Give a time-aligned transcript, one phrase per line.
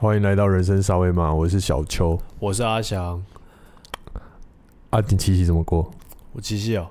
[0.00, 2.16] 欢迎来到人生沙威玛，我是小邱。
[2.38, 3.20] 我是阿翔，
[4.90, 5.90] 啊，你七夕怎么过？
[6.34, 6.88] 我七夕哦，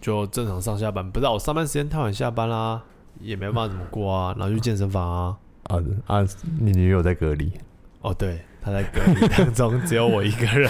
[0.00, 2.82] 就正常上下班，不知道我上班时间太晚下班啦，
[3.20, 5.38] 也没办法怎么过啊， 然后去健身房啊。
[5.68, 5.78] 啊
[6.08, 6.26] 啊，
[6.58, 7.52] 你女友在隔离。
[8.00, 10.68] 哦，对，她在隔离当中，只有我一个人。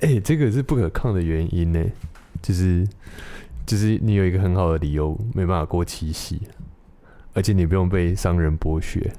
[0.00, 1.84] 哎、 这个是不可抗的原因呢，
[2.40, 2.88] 就是
[3.66, 6.40] 就是你有一个很好的理由没办法过七夕，
[7.34, 9.12] 而且你不用被商人剥削，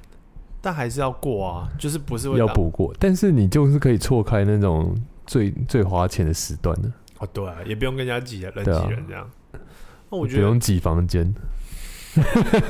[0.68, 4.94] 但还是要过啊，就是不是会打要补过，但是你就是可以错开那种
[5.26, 9.26] 最最花钱的时段的，哦，对啊，也不用跟人家挤人对啊挤人这样。
[10.10, 11.34] 那我觉得不用挤房间。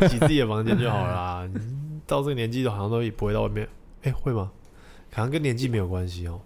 [0.08, 1.44] 挤自己的房间就好啦。
[1.52, 1.60] 你
[2.06, 3.66] 到这个年纪都好像都也不会到外面，
[4.02, 4.48] 哎、会吗？
[5.12, 6.40] 好像跟年纪没有关系哦。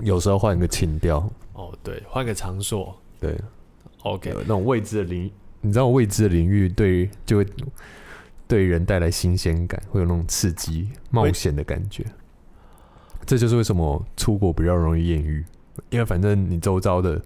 [0.00, 3.38] 有时候换个情调，哦，对，换个场所对
[4.02, 5.30] ，，OK，有那种未知的领，
[5.60, 7.46] 你知道未知的领域对于就会
[8.48, 12.04] 对人带来新鲜感，会有那种刺激、冒险的感觉。
[13.24, 15.44] 这就是为什么出国比较容易艳遇，
[15.90, 17.20] 因为反正你周遭的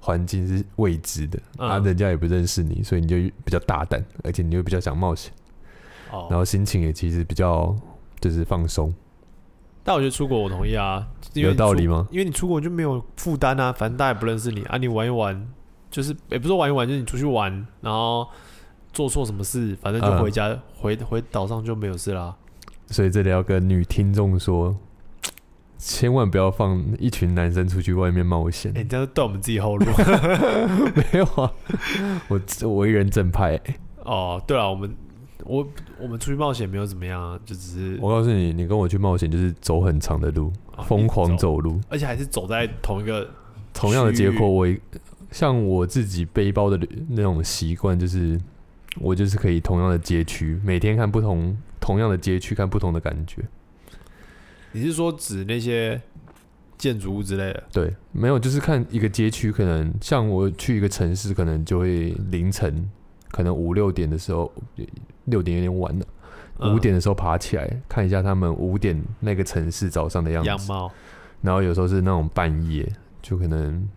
[0.00, 5.32] 环境是未知的，嗯啊，人家也不认识你，所以你就比较大胆，而且你又比较想冒险，
[6.10, 7.74] 哦，然后心情也其实比较
[8.18, 8.92] 就是放松，
[9.84, 12.08] 但我觉得出国我同意啊，因为有道理吗？
[12.10, 15.46] 因为你出国就没有负担啊，反正大家也不认识你啊，你玩一玩，
[15.88, 18.28] 就是也不是说玩一玩，就是你出去玩，然后
[18.94, 22.34] 做错什么事，反正就嗯回家、回回岛上就没有事啦。
[22.86, 24.74] 所以这里要跟女听众说，
[25.78, 28.82] 千万不要放一群男生出去外面冒险哎、。
[28.82, 29.84] 你这样断我们自己后路
[30.94, 31.52] 没有啊，
[32.28, 33.60] 我我为人正派、
[34.04, 34.40] 哦。
[34.46, 34.94] 对了，我们
[35.44, 35.66] 我
[36.00, 41.80] 我们出去冒险没有怎么样啊，就只是我告诉你，你跟我去冒险就是走很长的路，啊疯狂走路。
[41.88, 43.28] 而且还是走在同一个
[43.72, 44.66] 同样的结果，我
[45.30, 48.40] 像我自己背包的那种习惯，就是
[49.00, 53.42] 我就是可以同样的街区，每天看不同同样的街区，看不同的感觉。
[54.72, 56.00] 你是说指那些
[56.76, 57.62] 建筑物之类的？
[57.72, 62.90] 对，没有，就是看一个街区，可能像我去一个城市，可能就会凌晨，
[63.30, 64.52] 可能五六点的时候，
[65.26, 66.04] 六点有点晚了。
[66.04, 70.72] 嗯五点的时候爬起来看一下他们五点那个城市早上的样子，
[71.40, 72.88] 然后有时候是那种半夜，
[73.20, 73.88] 就可能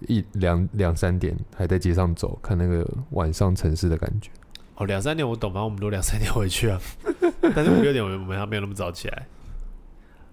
[0.00, 4.30] 一两两三点还在街上走，看那个晚上城市的感觉。
[4.76, 6.80] 哦，两三点我懂，反正我们都两三点回去啊。
[7.54, 9.26] 但是五六点我们我们还没有那么早起来。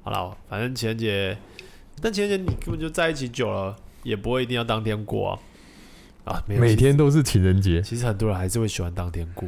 [0.04, 1.38] 好了，反正情人节，
[2.02, 5.40] 但情人节你根本就在一起久了，也不会一定要当天过啊。
[6.24, 9.48] 啊，没有，每天都是情人节，其实很多人还是会喜欢当天过。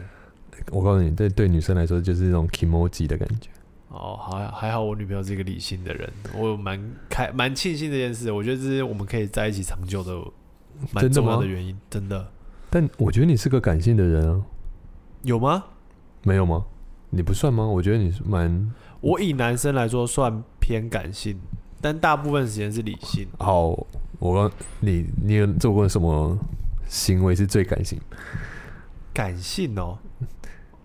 [0.71, 3.49] 我告诉你，对对女生来说就是一种 emoji 的感觉。
[3.89, 6.79] 哦，还还好，我女朋友是一个理性的人，我蛮
[7.09, 8.31] 开蛮庆幸这件事。
[8.31, 10.19] 我觉得这是我们可以在一起长久的
[10.91, 11.77] 蛮重要的原因。
[11.89, 12.27] 真的
[12.69, 14.41] 但我觉得你是个感性的人啊，
[15.23, 15.63] 有吗？
[16.23, 16.65] 没有吗？
[17.09, 17.65] 你不算吗？
[17.65, 21.37] 我觉得你是蛮我以男生来说算偏感性，
[21.81, 23.27] 但大部分时间是理性。
[23.39, 23.85] 好。
[24.19, 26.37] 我告你，你有做过什么
[26.87, 27.99] 行为是最感性？
[29.13, 29.97] 感性哦，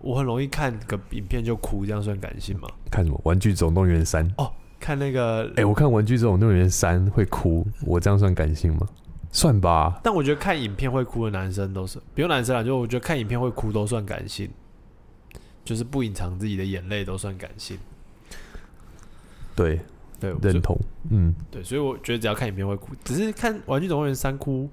[0.01, 2.67] 我很容易看个影片就哭，这样算感性吗？
[2.91, 3.17] 看什么？
[3.23, 4.29] 《玩具总动员三》？
[4.37, 8.85] 哦看那个，哎、我看《玩具总动员三》会哭，我这样算感性吗？
[9.31, 9.99] 算吧。
[10.03, 14.49] 但我觉得看影片会哭的男生都是，不用男生啦，就我觉得看影片会哭都算感性，
[15.63, 17.77] 就是不隐藏自己的眼泪都算感性。
[19.55, 19.79] 对，
[20.19, 20.77] 对，认同。
[21.11, 24.69] 嗯，对，所以我觉得只要看影片会哭，只是看《玩具总动员三》哭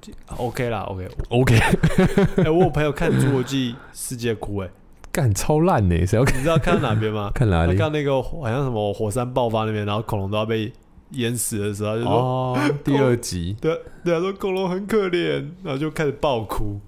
[0.00, 1.08] 就，OK 啦，OK。
[1.28, 1.58] OK，
[2.42, 4.70] 哎、我有朋友看《侏罗纪世界》哭、哎，
[5.12, 6.38] 干超烂呢，谁要看？
[6.38, 7.30] 你知道看到哪边吗？
[7.36, 7.76] 看哪里？
[7.76, 10.72] 看那个好像什么火山爆发那边，然后恐龙都要被
[11.12, 13.56] 淹死的时候，他就说：“哦， 第二集。
[13.60, 16.80] 对对啊，说恐龙很可怜，然后就开始爆哭。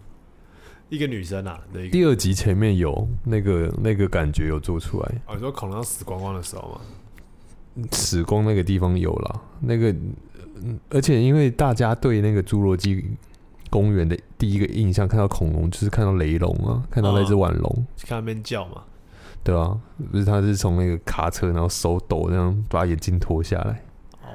[0.89, 6.81] 一个女生啊的一个，第二集前面有那个那个感觉有做出来，哦，你说恐龙要死光光的时候吗？
[7.93, 9.91] 死光那个地方有了，那个，
[10.63, 13.03] 嗯而且因为大家对那个侏罗纪
[13.71, 18.83] 公园的第一个印象，看到恐龙就是看到雷龙啊，看到那只腕龙，看那边叫嘛。
[19.43, 23.83] 对啊，不是他是从那个卡车，然后手抖那样把眼镜脱下来，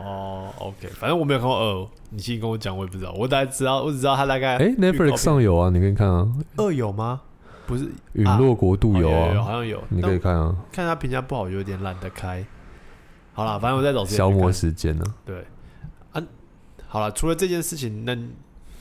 [0.08, 4.56] 哦，OK，反正我没有看过二，你先跟我讲，我也不知道，我大概知道，我只知道他大概。
[4.58, 7.22] 哎、n e t f l i x 上有啊，你可以看啊，二有吗？
[7.66, 9.84] 不是，陨落国度有哦有有啊，好像有。
[9.90, 12.46] 你可以看啊，看他评价不好，有点懒得开。
[13.34, 15.46] 好了，反正我在找时间消磨时间呢、对，
[16.14, 16.24] 啊，
[16.88, 18.18] 好了，除了这件事情，那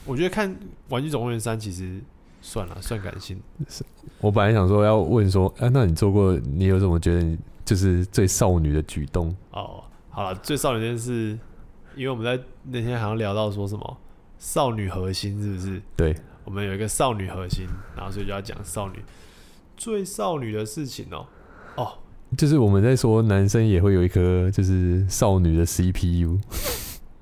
[0.05, 0.49] 我觉得看
[0.87, 2.01] 《玩具总动员三》其实
[2.41, 3.39] 算了，算感性。
[4.21, 9.35] 我本来想说要问说，哎、那你做过，你有什么觉得你就是最少女的举动？
[9.51, 9.76] 哦，
[10.17, 11.37] 好了，最少女这件事，
[11.95, 13.97] 因为我们在那天好像聊到说什么
[14.39, 15.79] 少女核心，是不是？
[15.95, 18.99] 对，我们有一个少女核心，然后所以就要讲少女
[19.75, 21.27] 最少女的事情哦。
[21.75, 21.99] 哦，
[22.35, 26.39] 就是我们在说男生也会有一颗就是少女的 CPU，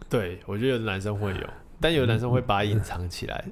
[0.09, 1.49] 对我觉得有的男生会有，
[1.81, 3.43] 但有的男生会把它隐藏起来。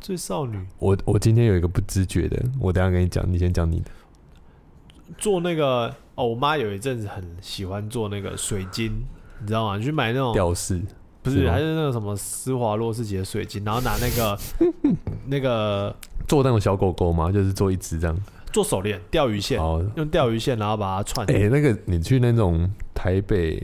[0.00, 3.90] 最少女我我今天有一个不知觉的，我等下跟你讲，你先讲你的。
[5.18, 8.92] 做那个哦，我妈有一阵子很喜欢做那个水晶，
[9.40, 9.76] 你知道吗？
[9.76, 10.80] 你去买那种吊饰，
[11.22, 14.38] 不是，是还是那个什么施华洛世奇的水晶，然后拿那个
[15.26, 15.94] 那个
[16.28, 18.16] 做那种小狗狗嘛，就是做一只这样。
[18.52, 21.26] 做手链、钓鱼线，哦，用钓鱼线，然后把它串。
[21.28, 23.60] 哎、那个你去那种台北，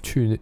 [0.00, 0.38] 去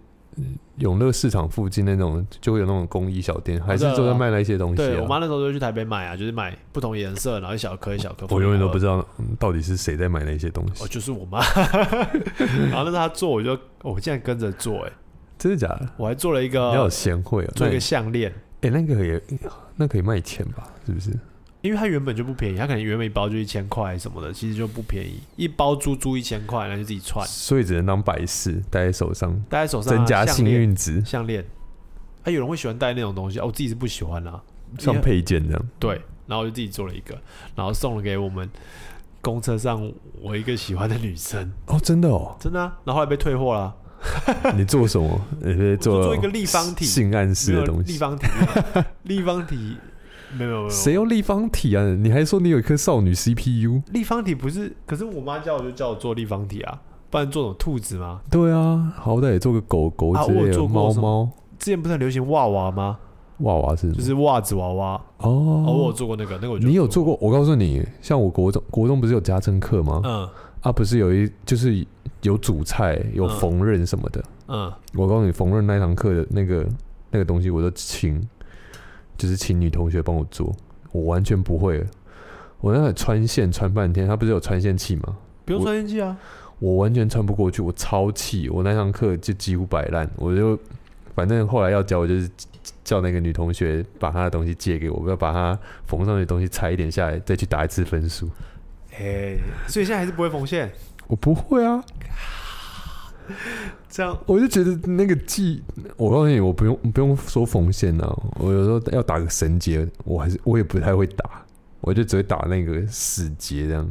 [0.79, 4.87] 永乐市场附近那种，就会有那种工艺小店，还是就在卖那些东西、啊。
[4.87, 8.27] 对我妈那时候就去台北买啊，就是买不同颜色，然后一小颗一小颗。
[8.31, 10.85] 我永远都不知知道嗯到底是谁在买那些东西。
[10.85, 11.41] 哦，就是我妈。
[12.71, 14.93] 然后那是她做，我就哦我竟然跟着做，哎，
[15.39, 15.89] 真的假的？
[15.97, 17.53] 我还做了一你要有个贤惠啊。
[17.57, 18.31] 做一个项链，
[18.61, 19.23] 哎、那个也
[19.77, 20.69] 那可以卖钱吧？
[20.85, 21.11] 是不是？
[21.67, 31.45] 因为它原本就不便宜，它可能原本一包就一千块什么的，其实就不便宜，一包珠珠一千块，然后就自己串，所以只能当摆饰戴在手上，戴在手上啊增加幸运值，项链。
[32.23, 34.43] 啊，有人会喜欢戴那种东西，啊，我自己是不喜欢啦。
[34.79, 35.69] 像配件这样。
[35.79, 37.17] 对，然后我就自己做了一个，
[37.55, 38.51] 然后送了给我们
[39.21, 42.37] 公车上我一个喜欢的女生，哦，真的哦？
[42.41, 42.77] 真的、啊。
[42.85, 43.75] 然后后来被退货了，
[44.57, 45.21] 你做什么？
[45.41, 47.93] 你做做一个立方体性暗示的东西？
[47.93, 48.27] 立方体，
[49.05, 49.77] 立方体
[50.37, 51.85] 没有没有谁用立方体啊？
[51.95, 53.83] 你还说你有一颗少女 CPU？
[53.93, 54.75] 立方体不是？
[54.87, 56.81] 可是我妈叫我就叫我做立方体啊，
[57.11, 58.21] 不然做什么兔子吗？
[58.31, 61.29] 对啊，好歹也做个狗狗之类的，猫猫
[61.59, 62.99] 之前不是很流行娃娃吗？
[63.39, 63.95] 娃娃是吗？
[63.95, 65.01] 就是袜子娃娃。
[65.19, 67.19] 哦，我有哦，做过那个，那个你有做过？
[67.21, 70.01] 我告诉你，像我国中国中不是有家政课吗？
[70.05, 70.29] 嗯
[70.63, 71.87] 啊，不是有一就是
[72.23, 74.25] 有煮菜、有嗯缝纫什么的。
[74.49, 76.67] 嗯，我告诉你，缝纫那堂课的那个
[77.11, 78.21] 那个东西，我都请，
[79.17, 80.55] 就是请女同学帮我做，
[80.93, 81.85] 我完全不会。
[82.61, 85.17] 我那个穿线穿半天，它不是有穿线器吗？
[85.45, 86.17] 不用穿线器啊。
[86.59, 90.59] 我完全穿不过去，我超气，我那堂课就几乎摆烂，我就
[91.15, 92.31] 反正后来要教我就是
[92.83, 98.31] 叫那个女同学把她的东西借给我，我要把她缝上去的东西裁一点下来，再去打一次分数。
[98.99, 99.37] 哎，
[99.69, 100.73] 所以现在还是不会缝线，
[101.09, 101.85] 我不会啊，
[103.97, 105.63] 这样我就觉得那个技，
[105.97, 111.43] 我告诉你，我不用不用说缝线啊，我有时候要打个绳结，我还是我也不太会打，
[111.81, 113.91] 我就只会打那个死结这样。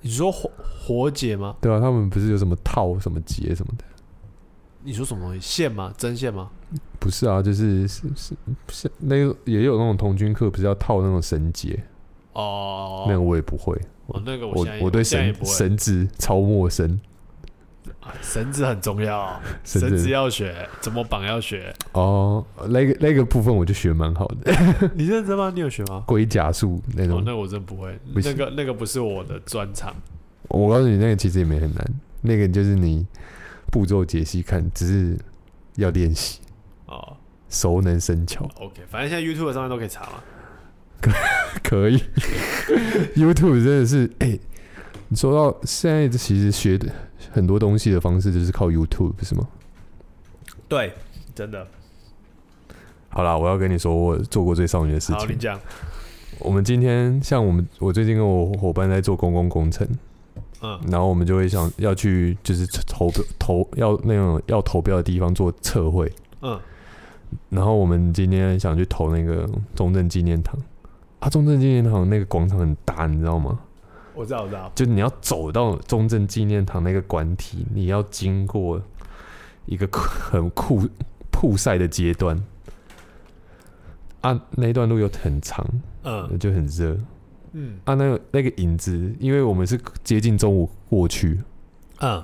[0.00, 1.54] 你说活活结吗？
[1.60, 3.84] 对啊，他们不是有什么套什么结什么的？
[4.82, 5.40] 你说什么东西？
[5.40, 5.92] 线吗？
[5.98, 6.48] 针线吗？
[6.98, 8.34] 不是啊，就是是是
[8.70, 11.78] 是那个也有那种童军课，不是要套那种绳结？
[12.32, 17.11] 哦，那个我也不会，哦，那个我我我对绳绳子超陌生，啊
[18.20, 21.74] 绳子很重要，绳绳子子要学，怎么绑要学。
[21.92, 24.52] 哦，那个那个部分我就学蛮好的，
[24.94, 25.50] 你认真吗？
[25.54, 26.04] 你有学吗？
[26.06, 29.94] 龟甲术那哦种，，那我真不会，不那个那个不是我的专长。
[30.48, 31.84] 我告诉你，那个其实也没很难，
[32.20, 33.06] 那个就是你
[33.70, 35.18] 步骤解析看，只是
[35.76, 36.40] 要练习，
[36.86, 37.16] 哦
[37.48, 40.22] 熟能生巧，，OK，反正现在 YouTube 上面都可以查嘛。
[41.62, 41.98] 可以。
[43.14, 44.38] YouTube 真的是，哎、
[45.08, 46.86] 你说到现在，其实学的
[47.32, 49.48] 很多东西的方式就是靠 YouTube，是吗？
[50.68, 50.92] 对，
[51.34, 51.66] 真的。
[53.08, 55.38] 好啦，我要跟你说，我做过最少女的事好，你情。
[55.38, 55.58] 讲。
[56.38, 59.86] 我们今天像我们，我最近跟我伙伴在做公共工程，
[60.60, 66.10] 嗯然后我们就会想要去，就是投投要那种要投标的地方做测绘。
[66.40, 66.58] 嗯，
[67.50, 70.58] 然后我们今天想去投那个中正纪念堂，
[71.20, 73.60] 啊，中正纪念堂那个广场很大，你知道吗？
[74.14, 74.70] 我知道，我知道。
[74.74, 78.80] 就你要走到中正纪念堂那个馆体，你要经过
[79.66, 80.88] 一个很酷
[81.30, 82.42] 曝晒的阶段，
[84.20, 85.66] 啊，那一段路又很长，
[86.04, 86.38] 嗯。
[86.38, 86.96] 就很热，
[87.52, 87.78] 嗯。
[87.84, 91.40] 啊，那个那个影子，因为我们是接近中午过去，
[92.00, 92.22] 嗯。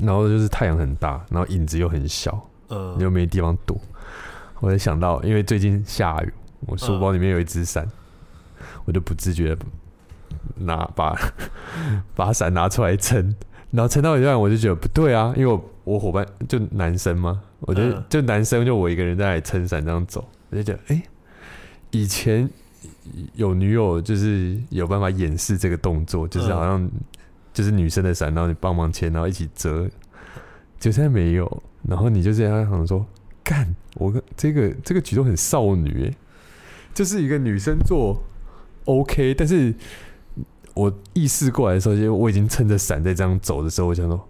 [0.00, 3.76] 然后就是太阳很大，然后影子又很小，嗯，你又没地方躲。
[4.60, 6.32] 我就想到，因为最近下雨，
[6.66, 7.88] 我书包里面有一只伞，
[8.84, 9.66] 我就不自觉地
[10.60, 11.16] 拿把
[12.14, 13.34] 把伞拿出来撑，
[13.70, 18.04] 然后撑到一半，我就觉得不对啊，因为我我伙伴就男生嘛，我就、嗯。
[18.08, 21.02] 就男生就我一个人在撑伞这样走，我就觉得哎、诶
[21.90, 22.48] 以前
[23.34, 26.56] 有女友就是有办法掩饰这个动作，就是嗯。
[26.56, 26.90] 好像
[27.52, 29.88] 就是女生的伞，然后你帮忙牵，然后一起折，
[30.78, 33.04] 就现在没有，然后你就这样想说，
[33.42, 36.14] 干，我跟这个这个举动很少女诶，
[36.94, 38.22] 就是一个女生做
[38.84, 39.74] OK，但是
[40.74, 44.28] 我意识过来的时候，就我已经撑着伞在这样走的时候，我想说，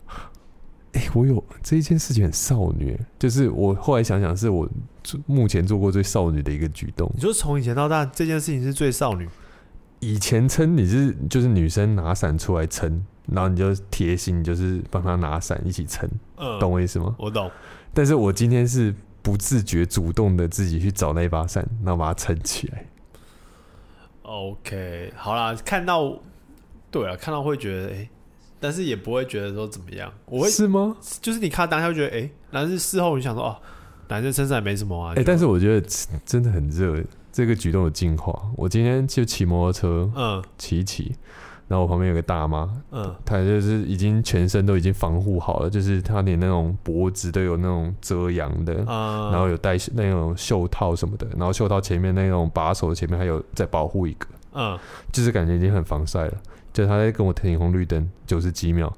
[0.92, 4.68] 哎、我有这一件事情很少女欸，就是我后来想想，是我
[5.04, 7.20] 做目前做过最少女的一个举动你。
[7.20, 9.28] 说从以前到大这件事情是最少女，
[10.00, 17.14] 以前撑你是就是女生拿伞出来撑，然后你就贴心，就是帮她拿伞一起撑，嗯，懂我意思吗？
[17.18, 17.50] 我懂。
[17.92, 22.86] 但是我今天是不自觉主动的自己去找那一把伞，然后把它撑起来。
[24.22, 26.16] OK，好啦，看到，
[26.90, 28.10] 对啊，看到会觉得哎、诶
[28.62, 30.12] 但是也不会觉得说怎么样。
[30.26, 30.96] 我会是吗？
[31.22, 33.56] 就是你看当下会觉得哎、诶但是事后你想说哦，
[34.08, 35.12] 男生身上也没什么啊。
[35.12, 35.86] 哎、就但是我觉得
[36.26, 38.50] 真的很热，这个举动有进化。
[38.56, 41.14] 我今天就骑摩托车嗯骑一骑，
[41.68, 54.78] 然后我旁边有个大妈，嗯她就是已经全身都已经防护好了，就是她连那种脖子都有那种遮阳的，嗯，然后有戴那种袖套什么的，然后袖套前面那种把手前面还有再保护一个，嗯
[55.12, 56.34] 就是感觉已经很防晒了。
[56.72, 58.92] 就他在跟我停红绿灯九十几秒，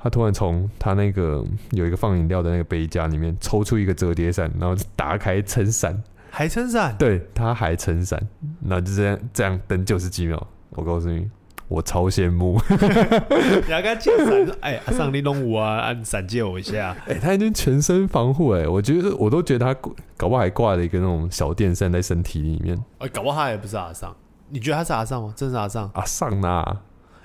[0.00, 6.00] 他突然从他那个有一个放饮料的那个杯架里面抽出一个折叠伞，然后打开撑伞，
[6.30, 8.20] 还撑伞，对，他还撑伞，
[8.64, 10.46] 然后就这样这样等九十几秒。
[10.70, 11.28] 我告诉你，
[11.68, 12.60] 我超羡慕。
[12.70, 16.96] 你要跟他借伞，说哎，阿上你弄我啊，按伞借我一下。
[17.06, 19.80] 哎、他已经全身防护哎、我觉得我都觉得他
[20.16, 22.76] 搞不好还挂了一个那种小电扇在身体里面。
[22.98, 24.14] 哎，搞不好他也不是阿上，
[24.54, 25.34] 你觉得他是阿上吗？
[25.36, 25.90] 真是阿上？
[25.94, 26.64] 阿上呐，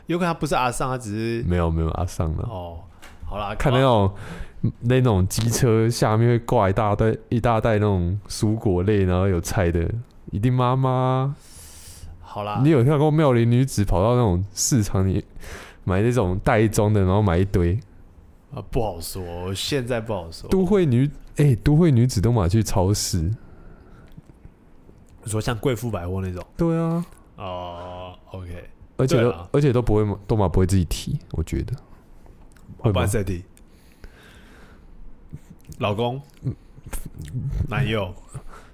[0.07, 2.43] 有可能他不是阿上，他只是没有没有阿上呢。
[2.49, 2.79] 哦，
[3.23, 4.11] 好啦，看那种
[4.79, 9.87] 那种机车下面会挂一大袋一大袋那种蔬果类，然后有菜的，
[10.31, 11.35] 一定妈妈。
[12.19, 15.23] 好啦，你有看过妙龄女子跑到那种市场里
[15.83, 17.79] 买那种袋装的，然后买一堆？
[18.51, 20.49] 啊不好说，现在不好说。
[20.49, 21.07] 都会女
[21.37, 23.31] 哎、都会女子都买去超市。
[25.21, 27.05] 你说像贵妇百货那种对啊，
[27.39, 29.17] 哦，OK，而且
[29.51, 31.73] 而且都不会都马不会自己提，我觉得。
[32.77, 33.01] 会吗？
[33.01, 33.43] 办 s e
[35.77, 36.21] 老公，
[37.69, 38.13] 男友，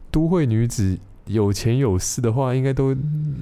[0.10, 2.96] 都会女子有钱有势的话，应该都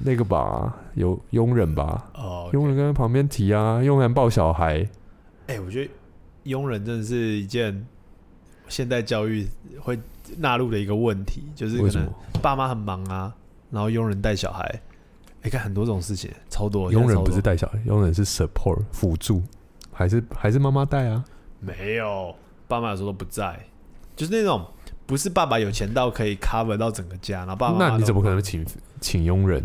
[0.04, 4.86] 那个吧，有佣人吧，哦，佣人跟旁边提啊，佣人抱小孩，
[5.46, 5.90] 哎、我觉得
[6.42, 7.86] 佣人真的是一件
[8.68, 9.48] 现代教育
[9.80, 9.98] 会
[10.38, 12.12] 纳入的一个问题，就是可能为什么？
[12.42, 13.34] 爸妈很忙啊，
[13.70, 14.82] 然后佣人带小孩，
[15.44, 16.90] 哎、看很多这种事情，超多。
[16.90, 19.42] 佣人不是带小孩，佣人是 support 辅助，
[19.92, 21.22] 还是还是妈妈带啊？
[21.60, 22.34] 没有，
[22.66, 23.58] 爸妈有时候都不在，
[24.16, 24.66] 就是那种
[25.06, 28.64] 不是爸爸有钱到可以 cover 到整个家，然后爸爸那你怎么可能请
[29.00, 29.62] 请佣人？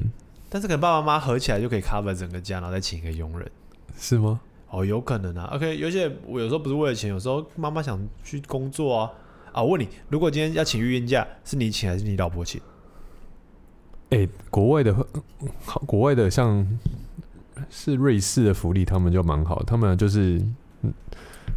[0.50, 3.50] 但是可能爸爸妈妈合起来就可以 cover 整个家，然后再请一个佣人。
[3.98, 4.42] 是吗？
[4.70, 5.50] 哦，有可能啊。
[5.54, 9.12] OK，而且我有时候不是为了钱，有时候妈妈想去工作啊。
[9.54, 12.62] 啊，我问你，如果今天要请育婴假，是你请还是你老婆请？
[14.10, 14.96] 哎、国外的
[15.64, 16.66] 好，国外的像
[17.70, 20.42] 是瑞士的福利，他们就蛮好，他们就是
[20.82, 20.92] 嗯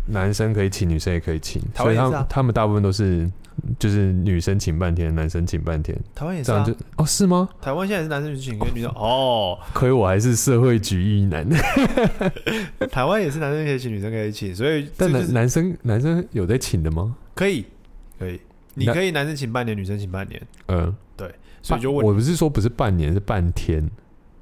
[0.06, 3.30] 男生可以请，女生也可以请，所以他台湾也是啊们他们大部分都是
[3.78, 7.48] 就是女生请半天，男生请半天，台湾也是啊这样就，哦是吗？
[7.60, 11.48] 台湾现在是男生请跟女生哦， 亏我还是社会主义男，
[12.90, 17.14] 台湾也是男生可以请，女生可以请，所以但这就是男男生男生有在请的吗？
[17.34, 17.64] 可以
[18.18, 18.40] 可以，
[18.74, 20.94] 你可以男生请半年，女生请半年，嗯，
[21.62, 23.88] 所以就问我不是说不是半年，是半天，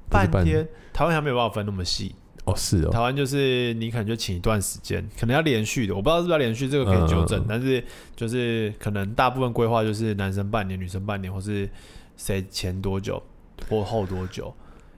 [0.09, 7.45] 半天，台湾还没有办法分那么细，哦，是哦，台湾就是你可能就请一段时间，可能要连续的，我不知道是不是要连续，这个可以纠正。
[7.47, 7.83] 但是
[8.15, 11.69] 就是可能大部分规划就是男生半年，女生半年，或是
[12.17, 13.21] 谁前多久
[13.69, 14.53] 或后多久，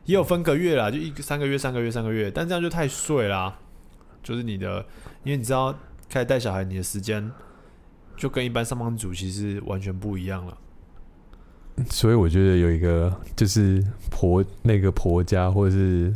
[0.05, 3.59] 也有分个月啦，就一个三个月、三个月、三个月，但这样就太碎啦。
[4.23, 4.79] 就是你的，
[5.25, 5.77] 因为你知道
[6.09, 7.29] 开始带小孩，你的时间
[8.15, 10.57] 就跟一般上班族其实完全不一样了。
[11.89, 16.13] 所以我觉得有一个就是婆那个婆家或者是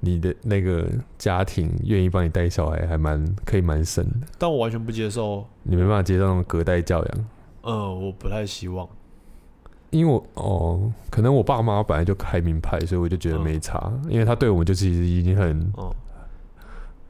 [0.00, 4.26] 你的那个家庭愿意帮你带小孩，还蛮可以蛮省的。
[4.38, 7.24] 但我完全不接受，你没办法接受那种隔代教养，
[7.62, 8.86] 呃，我不太希望。
[9.90, 15.94] 因为我哦，可能我爸妈本来就开明派，所以我就觉得没差，因为他对我们就其实已经很嗯，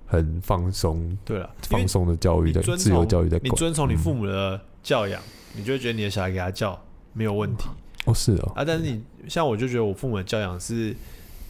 [0.06, 3.50] 很放松、对了，放松的教育的你遵从自由教育在你。
[3.50, 5.20] 遵从你父嗯母的教养，
[5.56, 6.78] 你就会觉得你的小孩给他教
[7.16, 7.68] 没有问题
[8.04, 8.64] 哦，是哦，啊。
[8.64, 10.94] 但是你像我就觉得我父母的教养是，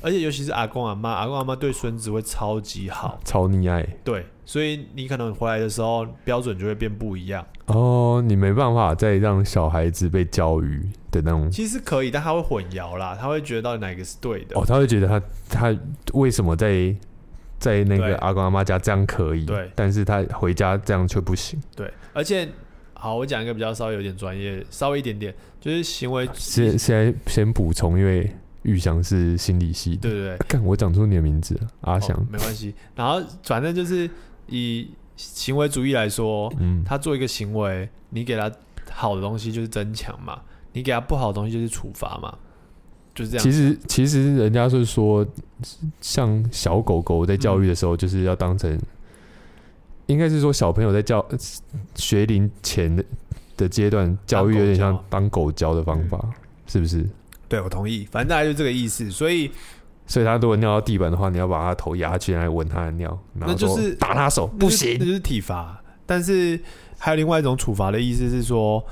[0.01, 7.45] 而且尤其是阿公阿妈，阿公阿妈对孙子会超级好，超溺爱对，所以你可能回来的时候标准就会变不一样。
[7.67, 14.59] 哦，你没办法再让小孩子被教育的那种其实可以，但他会混淆啦，他会觉得到底哪个是对的。
[14.59, 15.77] 哦，他会觉得他他
[16.13, 16.95] 为什么在
[17.59, 21.61] 在那个阿公阿妈家这样可以，对但是他回家这样却不行。
[21.75, 22.49] 对，而且
[22.99, 28.31] 好，我讲一个比较稍微有点专业，稍微一点点，就是行为，先先先补充，因为
[28.63, 32.75] 玉祥是心理系的，对对对，干我讲出你的名字，阿祥哦，没关系。
[32.95, 34.09] 然后反正就是
[34.49, 38.51] 以行为主义来说，嗯，他做一个行为，你给他
[38.91, 40.41] 好的东西就是增强嘛，
[40.73, 42.37] 你给他不好的东西就是处罚嘛。
[43.15, 43.43] 就是这样。
[43.43, 45.27] 其实其实人家是说，
[46.03, 48.79] 像小狗狗在教育的时候，就是要当成，
[50.07, 51.25] 应该是说小朋友在教
[51.95, 53.05] 学龄前的
[53.57, 56.19] 的阶段，教育有点像当狗教的方法，
[56.67, 57.07] 是不是？
[57.49, 59.11] 对我同意，反正大概就这个意思。
[59.11, 59.51] 所以
[60.07, 63.09] 所以他如果尿到地板的话，你要把他头压下去来闻他的尿，
[63.39, 65.05] 然后说那就是打他手，不行那。
[65.05, 65.83] 就是体罚。
[66.05, 66.61] 但是
[66.99, 68.85] 还有另外一种处罚的意思是说，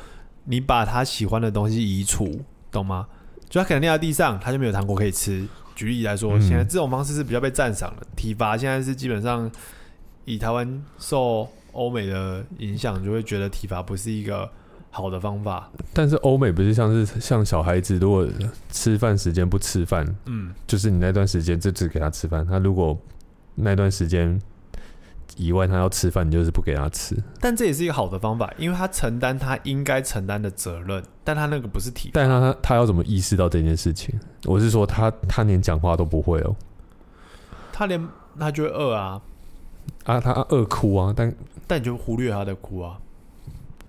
[0.44, 2.40] 你把他喜欢的东西移除，
[2.71, 3.06] 懂吗？
[3.49, 5.47] 就他可能尿在地上，他就没有糖果可以吃。
[5.76, 8.06] 举例来说，嗯现在这种方式是比较被赞赏的。
[8.16, 9.50] 体罚现在是基本上
[10.25, 14.49] 以台湾受欧美的影响，就会觉得体罚不是一个
[14.90, 15.71] 好的方法。
[15.93, 18.26] 但是欧美不是像是像小孩子，如果
[18.71, 22.97] 吃饭时间不吃饭，嗯，就是你那段时间就只给他吃饭，他如果
[23.54, 24.40] 那段时间
[25.37, 27.16] 以外他要吃饭，你就是不给他吃。
[27.40, 34.19] 但这也是一个好的方法，因为他承担他应该承担的责任，但他那个不是体罚，但他他要怎么意识到这件事情？
[34.45, 36.54] 我是说他他连讲话都不会哦，
[37.73, 39.21] 他连他就会饿啊，
[40.05, 41.35] 啊他饿哭啊，但
[41.67, 42.99] 但你就忽略他的哭啊。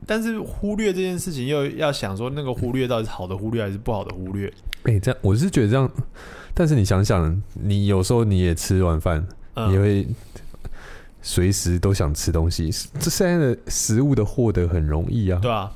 [0.08, 4.52] 但是忽略这件事情，又要想说那个忽略到底是好的忽略还是不好的忽略？
[4.84, 5.90] 哎、这样我是觉得这样，
[6.54, 10.08] 但是你想想，你有时候你也吃完饭，嗯，你会
[11.24, 12.70] 随时都想吃东西，
[13.00, 15.72] 这现在的食物的获得很容易啊，对啊，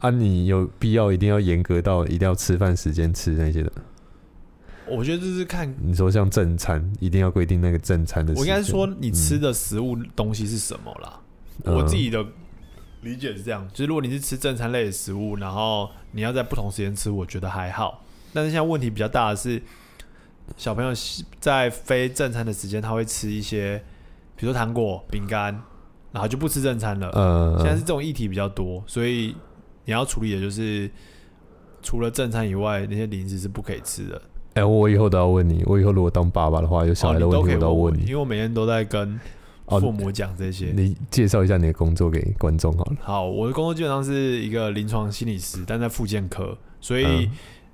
[0.00, 3.70] 啊，你有必要一定要严格到一定要吃饭时间吃那些的？
[4.90, 8.32] 我觉得这是看，你说像正餐，一定要规定那个正餐的？
[8.34, 11.20] 我应该说你吃的食物东西是什么啦。
[11.64, 12.24] 嗯我自己的
[13.00, 18.04] 理解是这样，就是如果你是吃正餐类的食物，然后你要在不同时间吃，我觉得还好。
[18.32, 19.60] 但是现在问题比较大的是，
[20.56, 20.92] 小朋友
[21.40, 23.82] 在非正餐的时间，他会吃一些，
[24.36, 25.52] 比如说糖果、饼干，
[26.12, 27.08] 然后就不吃正餐了。
[27.10, 29.34] 呃，现在是这种议题比较多，所以
[29.84, 30.88] 你要处理的就是
[31.82, 34.22] 除了正餐以外，那些零食是不可以吃的。
[34.58, 38.02] 哎、我以后都要问你，我以后如果当爸爸的话，有小孩的问题我，都要问你。
[38.02, 39.18] 因为我每天都在跟
[39.66, 40.72] 哦父母讲这些。
[40.74, 42.96] 你介绍一下你的工作给观众好了。
[43.00, 47.30] 好，我的工作基本上是一个临床心理师，但在复健科，所以、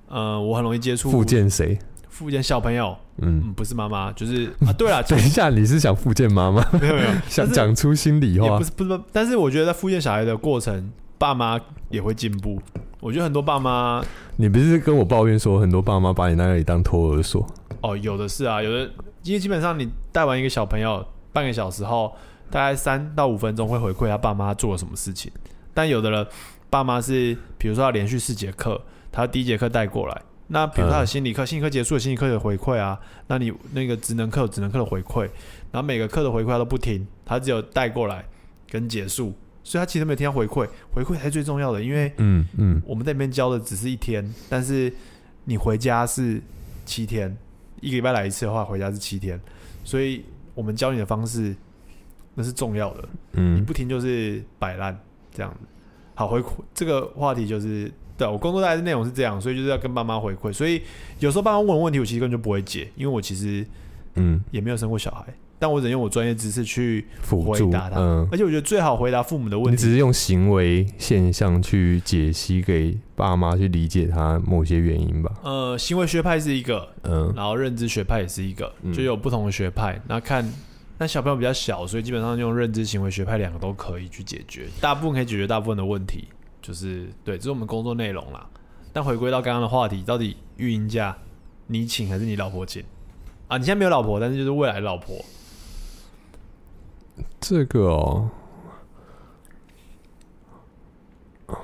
[0.07, 1.77] 呃，我很容易接触复健谁？
[2.09, 2.95] 复健小朋友。
[3.17, 6.61] 嗯，嗯，不是妈妈，就是啊，对了， 等一下，你是想复健妈妈？
[6.79, 8.63] 没 有没有， 想讲出心里话也不？
[8.63, 11.57] 是不是，但是我觉得在复健小孩的过程，爸妈
[11.89, 12.61] 也会进步。
[13.05, 14.03] 我觉得很多爸妈
[14.35, 17.47] 你不是跟我抱怨说很多爸妈把你那里当托儿所？
[17.81, 18.91] 哦，有的是啊，有的，
[19.21, 22.11] 因为基本上你带完一个小朋友半个小时后，
[22.49, 25.31] 大概三到五分钟会回馈他爸妈做了什么事情。
[25.71, 26.25] 但有的人
[26.71, 35.29] 爸妈是，比如说要连续四节课，他第一节课带过来，那比如说他有心理课，心理课结束了，心理课的回馈啊，那你那个职能课有职能课的回馈，
[35.71, 38.25] 然后每个课的回馈他都不听，他只有带过来
[38.67, 39.31] 跟结束，
[39.65, 44.93] 所以他其实没有听到回馈，回馈才是最重要的，因为嗯嗯，我们在那边教的只是一天，但是
[45.45, 46.39] 你回家是
[46.85, 47.35] 七天，
[47.81, 49.41] 一个礼拜来一次的话，回家是七天，
[49.83, 50.23] 所以
[50.53, 51.55] 我们教你的方式
[52.35, 53.55] 那是重要的，嗯。
[53.55, 54.95] 你嗯不听就是摆烂
[55.33, 55.51] 这样。
[55.51, 55.57] 子。
[56.13, 56.41] 好，回
[56.73, 60.81] 这个话题就是，对我工作大概的内容是这样，所以就是要跟爸妈回馈，所以
[61.19, 63.65] 有时候爸妈问我问题，我其实根本就不会解，因为我其实
[64.13, 75.31] 嗯，也没有生过小孩，但我只能用我专业知识去辅助，他，嗯，而且我觉得最好回答父母的问题你只是用行为现象去解析给爸妈去理解他某些原因吧？
[75.43, 80.01] 呃，行为学派是一个，嗯然后认知学派也是一个，嗯就有不同的学派。
[80.07, 80.45] 那看，
[80.97, 86.27] 那小朋友比较小，所以基本上用认知行为学派两个都可以去解决，大部分可以解决大部分的问题。
[86.61, 88.45] 就是对，这是我们工作内容啦。
[88.91, 91.15] 但回归到刚刚的话题，到底育婴假
[91.67, 92.83] 你请还是你老婆请？
[93.47, 95.15] 啊，你现在没有老婆，但是就是未来的老婆。
[97.39, 98.29] 这个哦，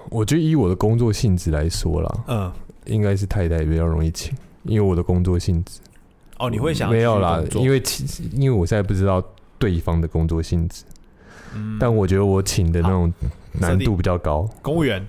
[0.09, 2.53] 我觉得以我的工作性质来说啦，嗯，
[2.85, 5.79] 应该是太太比较容易请，因为我的工作性质。
[6.37, 9.23] 哦，你会想没有啦，因为为其实因为我现在不知道
[9.57, 10.83] 对方的工作性质，
[11.55, 11.77] 嗯。
[11.79, 13.13] 但我觉得我请的那种
[13.53, 14.49] 难度比较高。
[14.61, 15.07] 公务员？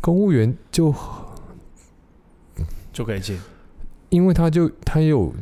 [0.00, 0.94] 公务员就
[2.92, 3.40] 就可以请。
[4.08, 5.32] 因为他就他有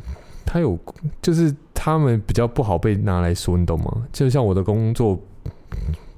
[0.45, 0.77] 他有
[1.21, 4.05] 就是他们比较不好被拿来说，你懂吗？
[4.11, 5.17] 就像我的工作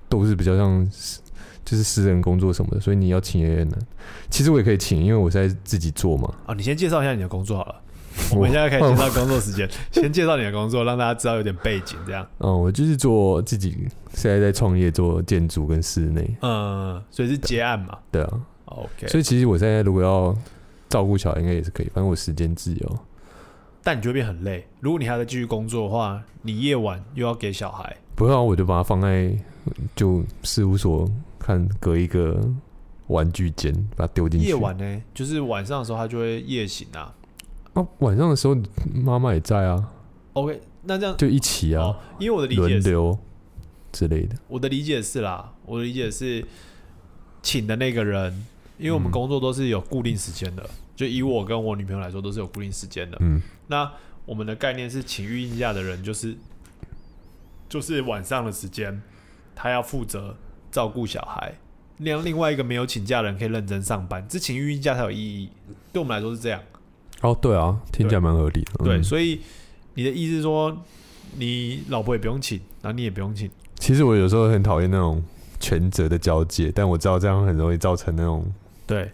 [0.10, 1.21] 都是比较像私
[1.63, 3.80] 就是私人工作什么的，所以你要请也很难。
[4.32, 6.34] 其实我也可以请，因为我是在自己做嘛。
[6.47, 7.76] 哦，你先介绍一下你的工作好了。
[8.36, 12.28] 我们现在可以介绍工作时间， 先介绍你的工作，让大家知道有点背景，这样。
[12.39, 18.41] 嗯，我就是做自己现在在创业做建筑跟室内，嗯，所以是接案嘛对啊。
[18.65, 19.08] ？OK。
[19.08, 20.36] 所以其实我现在如果要
[20.89, 23.00] 照顾小孩，应该也是可以，反正我时间自由。
[23.84, 24.67] 但你就会变很累。
[24.80, 29.36] 如果你还在继续工作的话，你夜晚又要给小孩，不要我就把它放在
[29.96, 32.39] 就事务所看隔一个
[33.08, 34.48] 玩具间，把它丢进去。
[34.48, 37.13] 夜晚呢，就是晚上的时候，他就会夜醒啊。
[37.74, 38.58] 啊，晚上的时候
[38.94, 39.91] 妈妈也在啊
[40.34, 43.20] ，OK，那这样就一起啊哦，，因为我的理解是，轮流
[43.91, 44.36] 之类的。
[44.48, 46.46] 我的理解是啦，我的理解是，
[47.41, 48.46] 请的那个人，
[48.78, 50.70] 因为我们嗯工作都是有固定时间的，
[51.02, 53.18] 就以我跟我女朋友来说，都是有固定时间的。
[53.22, 53.92] 嗯，那
[54.24, 56.38] 我们的概念是，请育婴假的人就是
[57.68, 59.02] 就是晚上的时间，
[59.56, 60.38] 他要负责
[60.72, 61.56] 照顾小孩，
[61.98, 65.50] 让另外一个没有请假的人可以认真上班，这请育婴假才有意义。
[65.92, 66.62] 对我们来说是这样，
[67.22, 68.86] 哦，对啊，听起来蛮合理的。
[68.86, 69.42] 对，嗯所以
[69.96, 70.86] 你的意思是说，
[71.36, 75.24] 你老婆也不用请，然后你也不用请，其实我有时候很讨厌那种
[75.60, 78.46] 权责的交界，但我知道这样很容易造成那种
[78.86, 79.10] 对，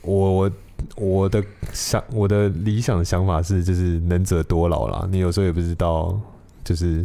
[0.00, 0.50] 我我
[0.96, 5.06] 我的想我的理想想法是，就是能者多劳啦。
[5.10, 6.18] 你有时候也不知道，
[6.64, 7.04] 就是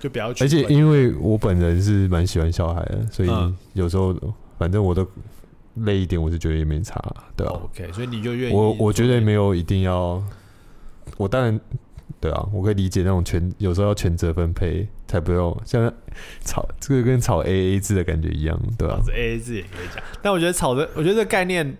[0.00, 0.44] 就不要去。
[0.44, 4.14] 而且因为我本人是蛮喜欢小孩的，所以嗯有时候
[4.58, 5.06] 反正我都
[5.74, 7.00] 累一点，我是觉得也没差，
[7.36, 7.52] 对啊。
[7.64, 10.22] OK，所以你就愿意我我觉得没有一定要，
[11.16, 11.60] 我当然
[12.20, 15.92] 对啊，我可以理解那种全有时候要全责分配，才不用像
[16.44, 21.76] 炒这个跟炒 A A 制的感觉一样，对吧、这 A A 制也可以讲，但我觉得炒的，我觉得这个概念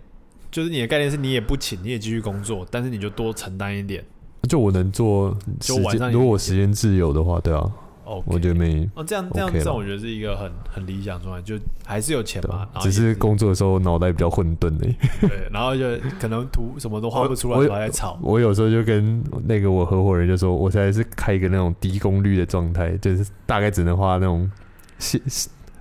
[0.52, 4.04] 就是你的概念是你也不请，你也继续工作，但是你就多承担一点。
[4.48, 7.72] 就我能做时间，就晚上如果我时间自由的话，对啊
[8.04, 11.54] ，OK，我觉得没哦，这样这样这样，我觉得是一个很很理想状态，就
[11.86, 14.86] 还是有钱嘛啊，，只是工作的时候脑袋比较混沌的。
[15.20, 15.84] 对，然后就
[16.20, 18.18] 可能图什么都画不出来，我还在吵。
[18.20, 24.50] 我有时候就跟那个我合伙人就说，我现在是开一个那种低功率的状态，就是大概只能画那种
[24.98, 25.18] 线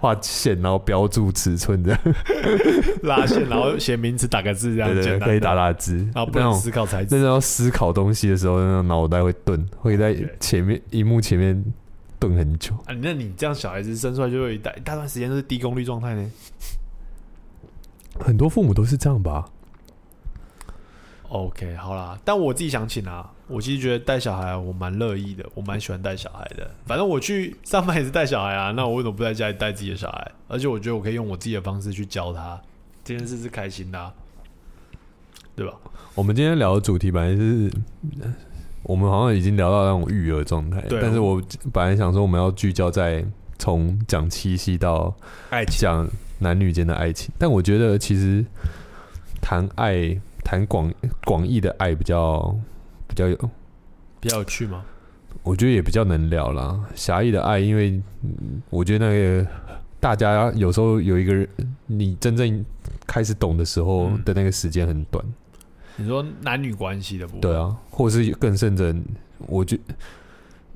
[0.02, 2.00] 画线，然后标注尺寸这样，
[3.04, 11.64] 拉线，然后写名词，打个字，这样对可以打的，打字，然后不能那种思考才真正要思考东西的时候，那种脑袋会钝，会在前面荧幕前面
[12.18, 12.74] 顿很久。
[12.88, 16.32] 啊，那你这样小孩子生出来就有一大一大段时间都是低功率状态呢。
[18.20, 19.46] 很多父母都是这样吧
[21.30, 26.70] ？OK，好啦，但我自己想请啊，我其实觉得带小孩我蛮乐意的，我蛮喜欢带小孩的。
[26.86, 30.32] 反正我去上班也是带小孩啊，那我为什么不在家里带自己的小孩？
[30.48, 32.60] 而且我觉得我可以用我自己的方式去教他，
[33.04, 34.14] 这件事是开心的啊、
[35.56, 35.74] 对吧？
[36.16, 37.72] 我们今天聊的主题本来是，
[38.84, 43.24] 我们好像已经聊到那种育儿状态，对但是我本来想说我们要聚焦在
[43.58, 45.16] 从讲七夕到
[45.50, 46.08] 爱情讲
[46.40, 48.44] 男女间的爱情，但我觉得其实
[49.40, 50.92] 谈爱谈广
[51.24, 52.54] 广义的爱比较
[53.12, 53.38] 比较有，
[54.22, 54.86] 比较有趣吗？
[55.44, 56.80] 我觉得也比较能聊啦。
[56.96, 59.48] 狭义的爱，因为、嗯我觉得那个
[60.00, 61.48] 大家有时候有一个人，
[61.88, 62.66] 你真正
[63.06, 65.24] 开始懂的时候嗯的那个时间很短。
[65.98, 68.96] 你说男女关系的部分，对啊，或者是更甚者，
[69.40, 69.78] 我觉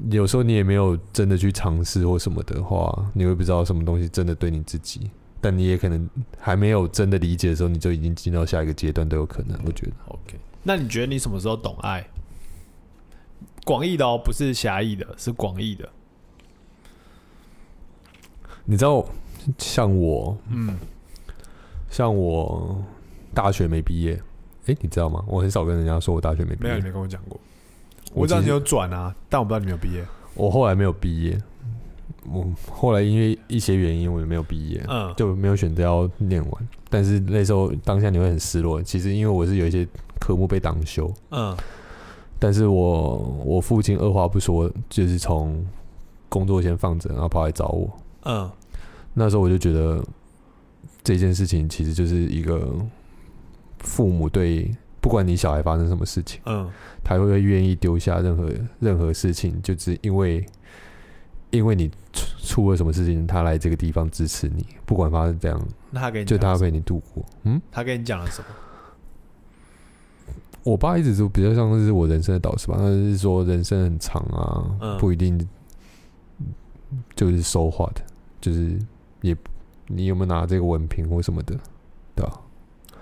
[0.09, 9.57] 有时候你也没有真的去尝试或什么的话，你会不知道什么东西真的对你自己，但你也可能还没有真的理解的时候，你就已经进到下一个阶段都有可能。
[9.65, 12.05] 我觉得 OK，那你觉得你什么时候懂爱？
[13.65, 15.89] 广义的哦，不是狭义的，是广义的。
[18.63, 19.05] 你知道，
[19.57, 20.77] 像我，嗯，
[21.89, 22.81] 像我
[23.33, 24.21] 大学没毕业，
[24.67, 25.21] 诶，你知道吗？
[25.27, 27.37] 我很少跟人家说我大学没毕没有，没跟我讲过。
[28.13, 30.05] 我知道你有转啊，但我不知道你有没有毕业。
[30.35, 31.37] 我后来没有毕业，
[32.29, 34.83] 我后来因为一些原因，我也没有毕业。
[34.87, 36.67] 嗯，就没有选择要念完。
[36.89, 38.81] 但是那时候当下你会很失落。
[38.81, 39.87] 其实因为我是有一些
[40.19, 41.55] 科目被挡修，嗯
[42.39, 45.65] 但是我我父亲二话不说，就是从
[46.29, 47.89] 工作先放着，然后跑来找我。
[48.23, 48.49] 嗯
[49.13, 50.03] 那时候我就觉得
[51.01, 52.69] 这件事情其实就是一个
[53.79, 54.69] 父母对
[54.99, 56.69] 不管你小孩发生什么事情，嗯，
[57.03, 60.45] 他会不会愿意丢下任何任何事情，就是因为
[61.51, 67.23] 因为你出出了什么事情，他来这个地方支持你，不管发生怎样，那他给你就他陪你度过。
[67.43, 67.61] 嗯。
[67.71, 68.47] 他跟你讲了什么？
[70.65, 74.97] 我爸一直都比较像是我人生的导师吧，他是说人生很长啊，嗯。
[74.97, 75.47] 不一定
[77.15, 78.01] 就是收获的，
[78.41, 78.75] 就是
[79.21, 79.37] 也
[79.87, 81.55] 你有没有拿这个文凭或什么的，
[82.15, 82.41] 对吧、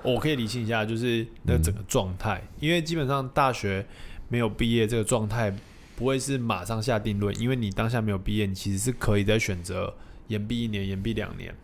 [0.03, 1.63] 我可以理清一下，就是那嗯。
[1.63, 3.85] 整个状态，因为基本上大学
[4.27, 5.55] 没有毕业这个状态
[5.95, 9.93] 不会是马上下定论，因为你当下没有毕业，你其实是可以再选择
[10.27, 11.55] 延毕一年、延毕两年，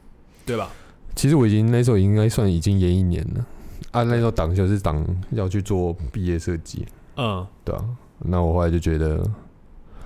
[0.46, 0.72] 对吧？
[1.14, 3.46] 其实我已经那时候应该算已经延一年了，
[3.92, 7.86] 啊，那时候党修是党要去做毕业设计，嗯，对啊，
[8.20, 9.24] 那我后来就觉得，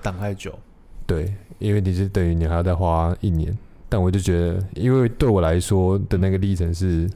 [0.02, 0.58] 挡太久，
[1.06, 3.56] 对，因为你是等于你还要再花一年，
[3.88, 7.08] 但我就觉得，因为对我来说的那个历程是，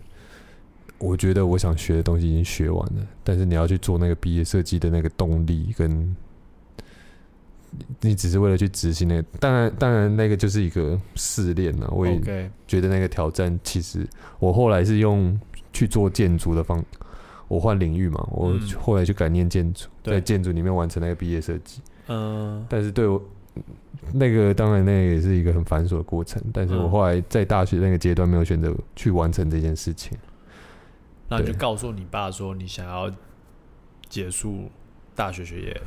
[0.98, 6.16] 我觉得我想学的东西已经学完了，但是你要去做那个毕业设计的那个动力跟
[8.00, 11.88] 你只是为了去执行那个，当然当然那个就是一个试炼啊。
[11.90, 14.06] 我也觉得那个挑战，其实
[14.38, 15.38] 我后来是用
[15.72, 16.84] 去做建筑的方，
[17.48, 18.60] 我换领域嘛，我嗯。
[18.80, 20.14] 后来就改念建筑，对。
[20.14, 21.80] 在建筑里面完成那个毕业设计。
[22.06, 23.22] 嗯，但是对我
[24.12, 26.90] 那个当然那个也是一个很繁琐的过程，但是我嗯。
[26.90, 30.16] 后来在大学那个阶段没有选择去完成这件事情。
[31.28, 33.12] 那你就告诉你爸说你想要
[34.08, 34.70] 结束
[35.14, 35.82] 大学学业，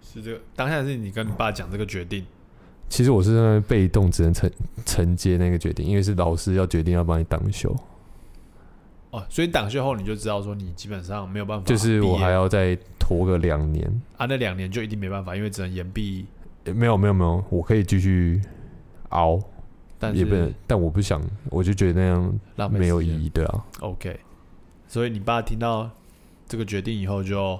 [0.00, 2.24] 是这个当下是你跟你爸讲这个决定，
[2.88, 4.50] 其实我是在被动，只能承
[4.86, 7.76] 承接那个决定，因为是老师要决定要帮你挡修，
[9.10, 13.84] 哦，所以党学后你就知道说你基本上没有办法，就是我还要再拖个两年。
[14.16, 16.26] 啊，那两年就一定没办法，因为只能延毕，
[16.64, 18.40] 诶没有没有没有，我可以继续
[19.08, 19.40] 熬，
[19.98, 23.64] 但也不能，但我不想，我就觉得那样浪费没有意义，对啊。
[23.80, 24.20] OK，
[24.86, 25.90] 所以你爸听到
[26.46, 27.58] 这个决定以后就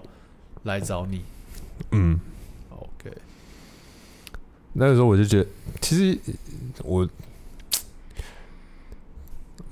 [0.62, 1.24] 来找你
[1.90, 2.20] 嗯
[2.70, 3.10] ，，OK，
[4.72, 5.48] 那个时候我就觉得，
[5.80, 6.18] 其实
[6.84, 7.08] 我，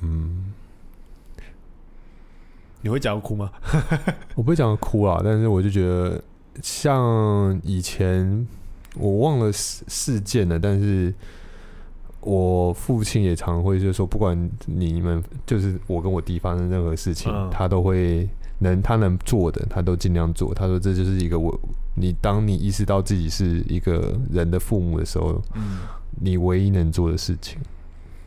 [0.01, 0.48] 嗯，
[2.89, 3.53] 你会讲哭吗？
[4.35, 6.19] 我不会讲哭啊，但是我就觉得，
[6.63, 8.49] 像以前
[8.97, 11.13] 我忘了事事件了，但是
[12.23, 18.27] 我父亲也常会就是说，不管你们就是我跟我弟发生任何事情，嗯他都会
[18.61, 20.55] 能他能做的，他都尽量做。
[20.55, 21.55] 他说这就是一个我
[21.95, 25.81] 你当你意识到自己是一个人的父母的时候，嗯
[26.19, 27.59] 你唯一能做的事情，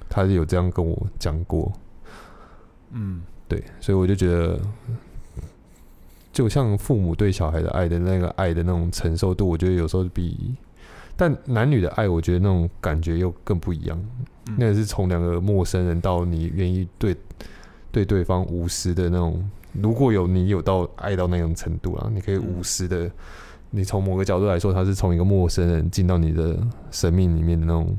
[0.08, 1.72] 他是有这样跟我讲过。
[2.92, 3.22] 嗯
[3.52, 4.58] 对，所以我就觉得，
[6.32, 10.56] 就像父母对小孩的爱的那个爱的那种承受度，我觉得有时候比，
[11.18, 14.02] 但男女的爱，我觉得那种感觉又更不一样。
[14.48, 14.56] 嗯。
[14.58, 17.14] 那个是从两个陌生人到你愿意对
[17.92, 22.44] 对对方无私的那种，如果有你有到爱到那种程度啊，你可以嗯。
[22.48, 23.12] 无私的，
[23.70, 26.58] 你从某个角度来说，他是从一个陌生人进到你的
[26.90, 27.98] 生命里面的那种，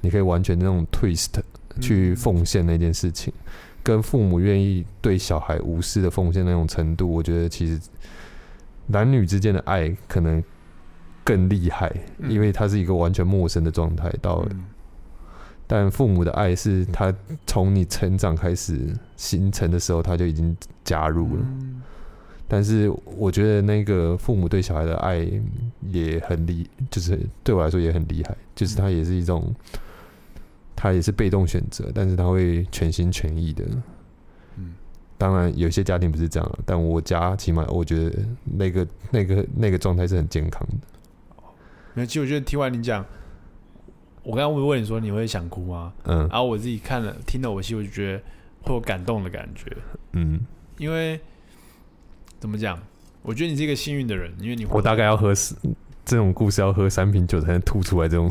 [0.00, 1.32] 你可以完全那种 twist
[1.80, 3.32] 去奉献那件事情，
[3.82, 7.80] 跟父母愿意对小孩无私的奉献那种程度，我觉得其实
[8.86, 10.42] 男女之间的爱可能
[11.24, 14.44] 更厉害，嗯因为他是一个完全陌生的状态到。
[14.50, 14.64] 嗯
[15.64, 17.14] 但父母的爱是他
[17.46, 21.42] 从你成长开始形成的时候，他就已经加入了。
[21.42, 21.80] 嗯
[22.46, 25.26] 但是我觉得那个父母对小孩的爱
[25.88, 29.54] 也很厉，就是对我来说也很厉害，就是他也是一种，
[30.82, 33.64] 他也是被动选择，但是他会全心全意的。
[34.56, 34.74] 嗯
[35.16, 40.76] 当然，有些家庭不是这样，但我家起码我觉得那个那个那个状态是很健康的。
[41.94, 43.06] 没有，其实我觉得听完你讲，
[44.24, 45.92] 我刚刚会问你说你会想哭吗？
[46.06, 48.22] 嗯然后我自己看了听了我戏，我就觉得
[48.62, 49.70] 会有感动的感觉，
[50.14, 50.40] 嗯，
[50.78, 51.20] 因为
[52.40, 52.76] 怎么讲？
[53.22, 55.54] 我觉得你是一个幸运的人，因为你活我大概要喝四
[56.04, 58.28] 这种故事要喝三瓶酒才能吐出来这种。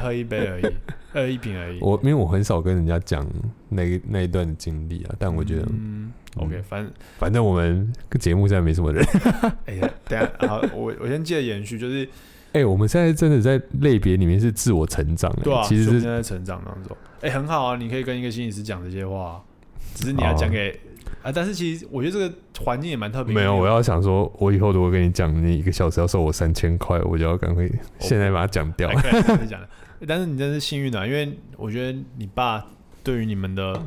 [0.00, 0.66] 喝一杯而已，
[1.12, 1.78] 喝一瓶而已。
[1.80, 3.26] 我因为我很少跟人家讲
[3.68, 9.04] 那一那一段的经历啊，但我觉得，嗯，OK，反正反正我们节目现在没什么人。
[9.66, 12.08] 哎呀，等下好，我我先接着延续，就是
[12.52, 19.42] 哎、我们现在真的在类别里面是自我成长、欸，对啊，其实是所以我们现在在成长当中，哎、很好啊，你可以跟一个心理师讲这些话，
[19.94, 20.78] 只是你要讲给
[21.22, 23.34] 啊，但是其实我觉得这个环境也蛮特别。
[23.34, 23.54] 没有。
[23.54, 28.90] 我要想说，我以后如果跟你讲，你一个小时要收我三千块，我就要赶快现在把它讲掉
[30.06, 32.66] 但是你真是幸运啊，因为我觉得你爸
[33.04, 33.80] 对于你们的，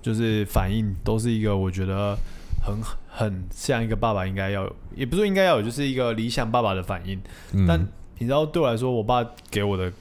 [0.00, 2.16] 就是反应都是一个我觉得
[2.64, 2.76] 很
[3.08, 7.20] 很像一个爸爸应该要有，也不是应该要有，就是一个理想爸爸的反应。
[7.52, 7.80] 嗯但
[8.18, 9.92] 你知道，对我来说，我爸给我的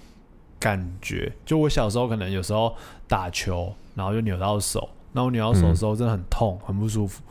[0.59, 2.75] 感觉，就我小时候可能有时候
[3.07, 7.23] 打球，然后就扭到手，那我扭到手的时候真的很痛，很不舒服。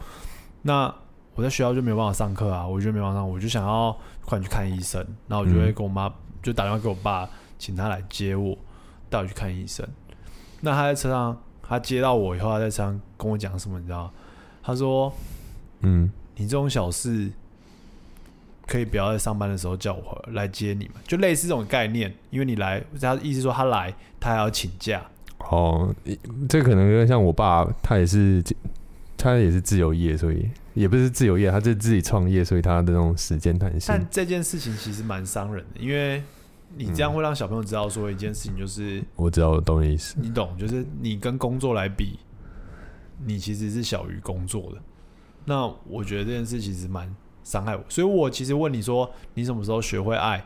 [0.62, 0.92] 那
[1.35, 8.57] 我在学校就没有办法上课啊，我就没办法上，我就想要快点去看医生，然后我就会嗯跟我妈就打电话给我爸，请他来接我，
[9.11, 9.87] 带我去看医生。
[10.61, 14.12] 那他在车上，他接到我以后，他在车上跟我讲什么，你知道吗？
[14.62, 15.12] 他说
[15.81, 17.33] 嗯：“你这种小事，
[18.66, 22.14] 可以不要在上班的时候叫我回来接你嘛，就类似这种概念。
[22.31, 25.03] 因为你来，他意思说他来，他还要请假。
[25.52, 25.94] 哦，
[26.48, 28.42] 这可能跟像我爸，他也是
[29.18, 34.06] 他也是自由业，所以也不是自由业，他是自己创业，所以他的那种时间弹性但。
[34.10, 36.22] 这件事情其实蛮伤人的，因为
[36.74, 40.16] 你这样会让小朋友知道说一件事情，就是、我知道，我懂你意思。
[40.18, 42.18] 你懂，就是你跟工作来比，
[43.26, 44.78] 你其实是小于工作的。
[45.44, 50.42] 那我觉得这件事其实蛮伤害我，所以我其实问你说，你什么时候学会爱？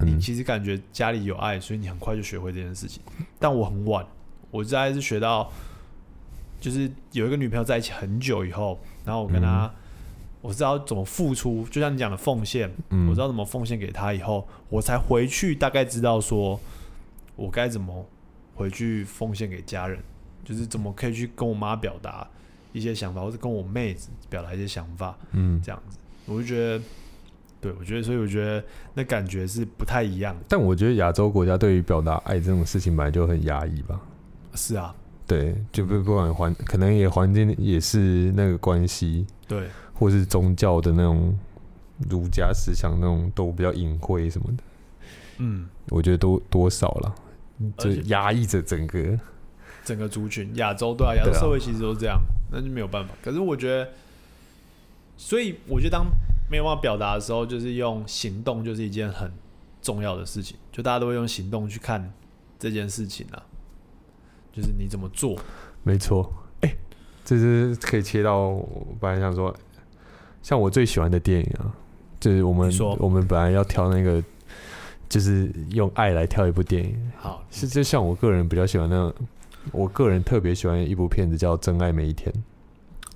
[0.00, 3.02] 你嗯其实感觉家里有爱，所以你很快就学会这件事情。
[3.40, 4.06] 但我很晚，
[4.50, 5.50] 我大概是学到，
[6.60, 9.70] 就是有一个女朋友在一起很久以后，然后我跟她
[10.40, 16.58] 我知道怎么付出，就像你讲的奉献，嗯，我知道怎么奉献给她以后，我才回去大概知道说，
[17.36, 18.06] 我该怎么
[18.54, 19.98] 回去奉献给家人，
[20.44, 22.26] 就是怎么可以去跟我妈表达
[22.72, 26.84] 一些想法，或者跟我妹子表达一些想法，嗯，这样子，我就觉得，
[27.60, 30.44] 对我觉得，所以我觉得那感觉是不太一样的。
[30.48, 34.00] 但我觉得亚洲国家对于表达爱这种事情本来就很压抑吧。
[34.58, 34.92] 是啊，
[35.24, 41.32] 对，就不不管环，可能也环境也是那个关系，对，或是宗教的那种
[42.10, 44.62] 儒家思想那种都比较隐晦什么的，
[45.38, 47.14] 嗯，我觉得多多少了，
[47.78, 49.16] 就压抑着整个，
[49.84, 53.14] 整个族群，亚洲对啊，亚洲社会其实都这样，那就没有办法。
[53.22, 53.90] 可是我觉得，
[55.16, 56.06] 所以我觉得当
[56.50, 59.30] 没有办法表达的时候，就是用行动，就是一件很
[59.80, 60.56] 重要的事情。
[60.72, 62.12] 就大家都会用行动去看
[62.58, 63.42] 这件事情啊，
[64.52, 65.36] 就是你怎么做。
[65.82, 66.32] 没错。
[66.60, 66.74] 哎、
[67.24, 69.54] 这是可以切到我本来想说，
[70.42, 71.72] 像我最喜欢的电影啊，
[72.18, 74.22] 就是我们说我们本来要挑那个，
[75.08, 79.14] 就是用爱来挑一部电影，好，是就像我个人比较喜欢那种，
[79.72, 82.32] 我个人特别喜欢一部片子叫《真爱每一天》。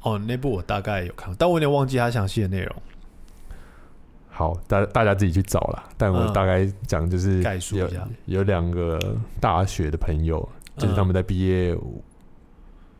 [0.03, 2.75] 哦，那部我大概有看过，但我有点忘记它详细的内容。
[4.29, 5.85] 好，大大家自己去找啦。
[5.97, 8.99] 但我嗯大概讲就是有概述一下有两个
[9.40, 10.49] 大学的朋友，
[10.83, 11.77] 就是嗯他们在毕业、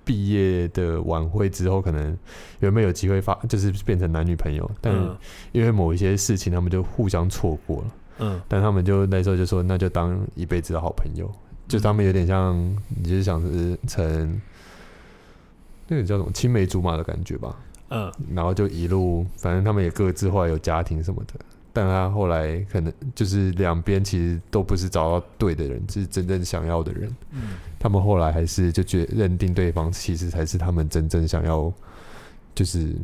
[0.05, 2.17] 毕业的晚会之后，可能
[2.61, 5.17] 原本有机会发，就是变成男女朋友，但嗯
[5.53, 7.95] 因为某一些事情，他们就互相错过了。
[8.19, 11.31] 嗯但他们就那时候就说，那就当一辈子的好朋友。
[11.69, 12.57] 就他们有点像，
[12.89, 14.41] 你就是想是成
[15.89, 17.57] 那个叫什么青梅竹马的感觉吧。
[17.89, 21.35] 嗯然后就一路，反正他们也各自后来有家庭什么的，
[21.73, 27.11] 但他后来可能就是两边其实都不是找到对的人，是真正想要的人。
[27.33, 27.41] 嗯
[27.79, 31.73] 他们后来还是就觉认定对方其实才是他们真正想要，
[32.55, 32.95] 就是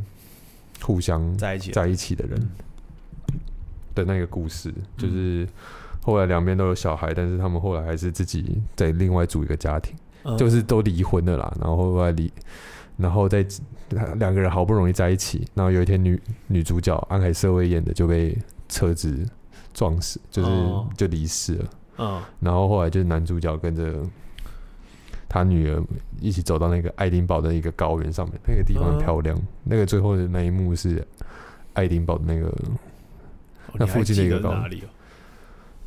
[0.80, 2.38] 互相在一起在一起的人
[3.32, 3.40] 嗯
[3.94, 5.48] 的那个故事，就是
[6.02, 9.94] 后来两边都有小孩，但是他们后来还是自己在另外组一个家庭。
[10.24, 12.30] 嗯就是都离婚了啦，然后后来离，
[12.96, 13.46] 然后在
[14.16, 18.36] 两个人好不容易在一起，然后有一天女女主角安海瑟薇演的就被
[18.68, 19.26] 车子
[19.72, 24.02] 撞死，就是、哦就离世了，嗯然后后来就是男主角跟着
[25.28, 25.82] 他女儿
[26.20, 31.06] 一起走到那个爱丁堡的一个高原上面，那个地方很嗯漂亮，那个最后的那一幕是
[31.74, 34.64] 爱丁堡的那个哦那附近的一个高哦？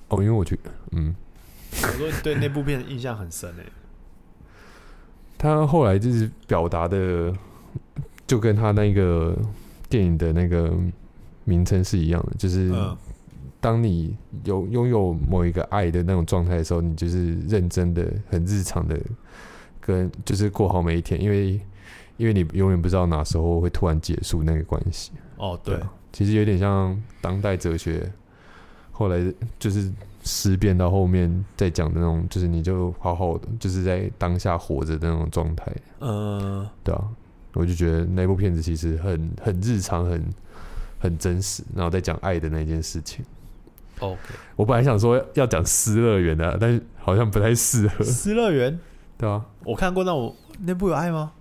[0.09, 0.59] 哦，因为我去
[0.91, 1.15] 嗯。
[1.83, 3.65] 我说你对那部片印象很深诶。
[5.37, 7.33] 他后来就是表达的，
[8.27, 9.35] 就跟他那个
[9.89, 10.71] 电影的那个
[11.43, 12.97] 名称是一样的，就是嗯
[13.59, 18.99] 当你有拥有某一个爱的那种状态的时候，你就是认真的、很日常的
[19.79, 21.61] 跟就是过好每一天，因为
[22.17, 25.11] 因为你永远不知道哪时候会突然结束那个关系。
[25.37, 28.11] 哦，对，啊其实有点像当代哲学，
[28.91, 29.19] 后来
[29.59, 29.91] 就是
[30.23, 35.71] 思辨到后面再讲的那种，就是你就好好的，就是在当下活着的那种状态。
[35.99, 37.07] 嗯，对啊，
[37.53, 40.23] 我就觉得那部片子其实很很日常，很
[41.01, 43.25] 很真实，然后在讲爱的那件事情。
[43.99, 44.19] OK，
[44.55, 48.79] 我本来想说要讲失乐园的，但是好像不太适合，失乐园？
[49.17, 51.33] 对啊，我看过，那我那部有爱吗？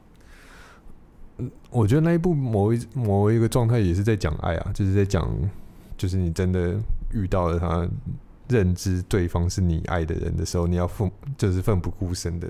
[1.70, 5.30] 我觉得那一部某一某一个状态也是在讲爱啊，就是在讲，
[5.96, 6.74] 就是你真的
[7.14, 7.88] 遇到了他，
[8.48, 12.48] 认知对方是你爱的人的时候，你要奋就是奋不顾身的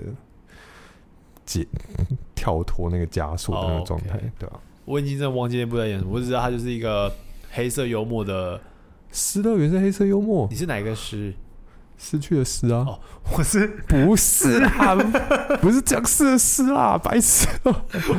[1.45, 1.65] 解
[2.35, 4.59] 跳脱那个枷锁的那哦个状态对吧、
[4.91, 7.09] 我已经真的忘记那部在演什么，我只知道他就是一个
[7.51, 8.59] 黑色幽默的。
[9.13, 11.33] 失乐园是黑色幽默你，是哪一个失？
[11.97, 12.85] 失去的失啊。
[12.87, 12.99] 哦
[13.37, 14.95] 我是不是啊，
[15.61, 17.75] 不是僵尸的尸啊，白痴哦、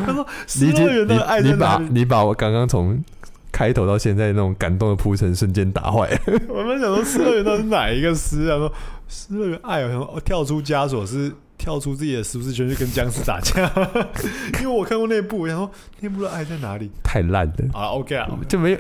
[0.06, 1.56] 他说失乐园的爱你你？
[1.56, 3.02] 把你把我刚刚从
[3.50, 6.18] 开头到现在那种感动的铺陈瞬间打坏了。
[6.48, 8.56] 我们想说失乐园到底是哪一个诗啊？
[8.56, 8.72] 说
[9.08, 11.32] 失乐园爱，我想说哦，跳出枷锁是
[11.62, 13.70] 跳出自己的舒适圈去跟僵尸打架，
[14.60, 15.70] 因为我看过那部，我想说
[16.00, 16.90] 那部的爱在哪里？
[17.04, 18.78] 太烂了，啊，OK 啊，就没有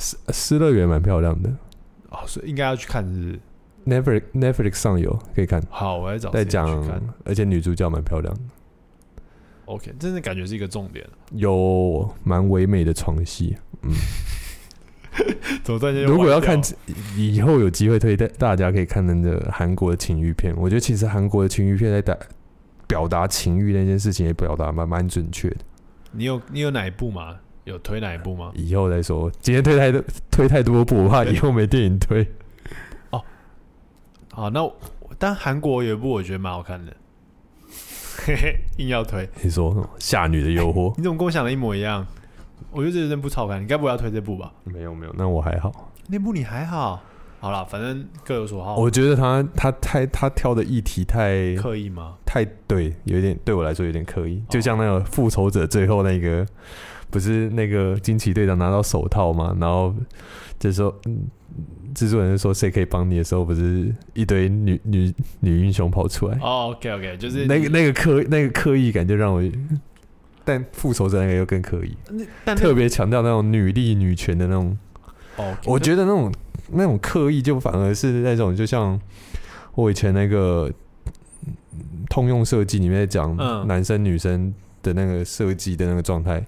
[0.00, 1.48] 失失乐园蛮漂亮的
[2.08, 3.40] 哦，所以应该要去看，是是
[3.86, 8.40] ？，Netflix Netflix 上有可以看，好，我来找在时间去讲。，而且女主角蛮漂亮的
[9.66, 11.08] ，OK，真的感觉是一个重点。
[11.30, 13.56] 有蛮唯美的床戏。
[13.82, 13.92] 嗯，
[16.06, 16.60] 如果要看
[17.16, 22.16] 以后有机会推荐大家可以看那个韩国的情欲片，我觉得其实韩国的情欲片在打
[22.86, 25.56] 表达情欲那件事情也表达蛮蛮准确的。
[26.12, 27.36] 你有你有哪一部吗？
[27.64, 28.52] 有推哪一部吗？
[28.54, 32.26] 以后再说，今天推太多推太多部，我怕以后没电影推。
[33.10, 33.22] 哦
[34.32, 34.68] 好，那
[35.18, 36.96] 但韩国有一部我觉得蛮好看的，
[38.26, 39.28] 嘿嘿，硬要推。
[39.42, 42.06] 你说《夏女的诱惑》你怎么跟我想的一模一样？
[42.72, 44.52] 我觉得这那部超好看，你该不会要推这部吧？
[44.64, 45.92] 没有没有，那我还好。
[46.08, 47.02] 那部你还好，
[47.40, 48.76] 好了，反正各有所好。
[48.76, 52.14] 我觉得他他太他挑的议题太刻意吗？
[52.24, 56.46] 太对，有一点对我来说有点刻意，就像那个复仇者最后那个，
[57.10, 59.94] 不是那个惊奇队长拿到手套嘛，然后
[60.58, 61.28] 就说，嗯，
[61.94, 66.38] 制作人说谁可以帮你的时候，不是一堆女女女英雄跑出来。
[66.40, 69.42] 哦，OK OK，就是那个那个刻那个刻意感就让我，
[70.50, 71.96] 但复仇者那个又更刻意，
[72.44, 74.76] 但特别强调那种女力女权的那种。
[75.36, 76.32] 哦，我觉得那种
[76.72, 79.00] 那种刻意就反而是那种，就像
[79.76, 80.68] 我以前那个
[82.08, 83.36] 通用设计里面讲
[83.68, 86.44] 男生女生的那个设计的那个状态，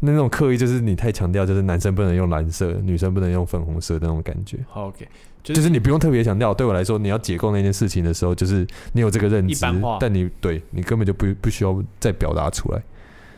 [0.00, 4.58] 那种刻意就是你太强调，就是男生不能用蓝色，女生不能用粉红色的那种感觉。
[4.74, 5.08] OK，
[5.42, 6.52] 就是你不用特别强调。
[6.52, 9.66] 对我来说，你要解构那件事情的时候，就是你有这个认知，
[9.98, 12.82] 但你对你根本就不不需要再表达出来。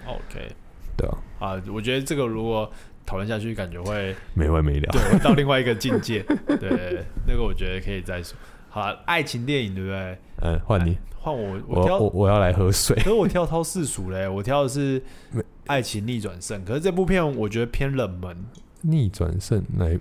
[0.07, 0.49] OK，
[0.97, 2.71] 对啊，啊，我觉得这个如果。
[3.05, 6.23] 讨论下去感觉会没完没了，对，到另外一个境界。
[6.47, 8.39] 对，那个我觉得可以再说。
[8.71, 10.19] 好，爱情电影对不对？
[10.41, 12.95] 嗯，换你，换我，我挑，我我要来喝水。
[12.95, 15.01] 可是我挑超世俗嘞，我挑的是
[15.67, 16.61] 《爱情逆转胜》。
[16.65, 18.37] 可是这部片我觉得偏冷门。
[18.83, 19.99] 逆转胜来。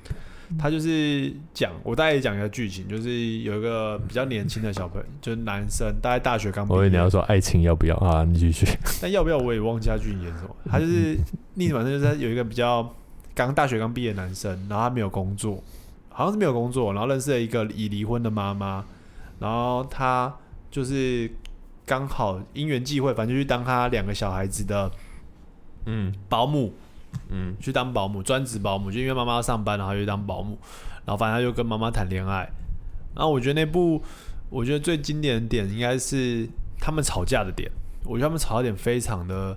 [0.60, 6.78] 他就是讲，我大概讲一下剧情，就是有一个比较年轻的小朋友，就是男生，大概大学刚毕业。
[6.78, 8.24] 我以为你要说爱情要不要啊？
[8.24, 8.66] 你继续。
[9.02, 10.56] 但要不要我也忘记他剧情演什么。
[10.70, 11.18] 他就是
[11.54, 12.93] 逆转胜，就是他有一个比较
[13.34, 15.64] 刚大学刚毕业的男生，然后他没有工作，
[16.10, 18.84] 好像是没有工作，然后认识了一个已离婚的妈妈，
[19.39, 20.34] 然后他
[20.70, 21.32] 就是
[21.86, 24.91] 刚好因缘际会，反正就去当他两个小孩子的
[25.86, 26.68] 嗯保姆。
[26.68, 26.74] 嗯，
[27.32, 30.57] 嗯去当保姆，专职保姆，就因为妈妈要上班，然后就当保姆，
[31.05, 32.47] 然后反正他就跟妈妈谈恋爱。
[33.15, 34.01] 然后我觉得那部，
[34.49, 36.47] 我觉得最经典的点应该是
[36.79, 37.71] 他们吵架的点。
[38.03, 39.55] 我觉得他们吵架点非常的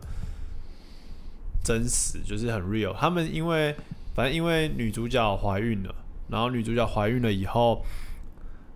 [1.63, 2.93] 真实，就是很 real。
[2.95, 3.75] 他们因为
[4.15, 5.95] 反正因为女主角怀孕了，
[6.29, 7.85] 然后女主角怀孕了以后，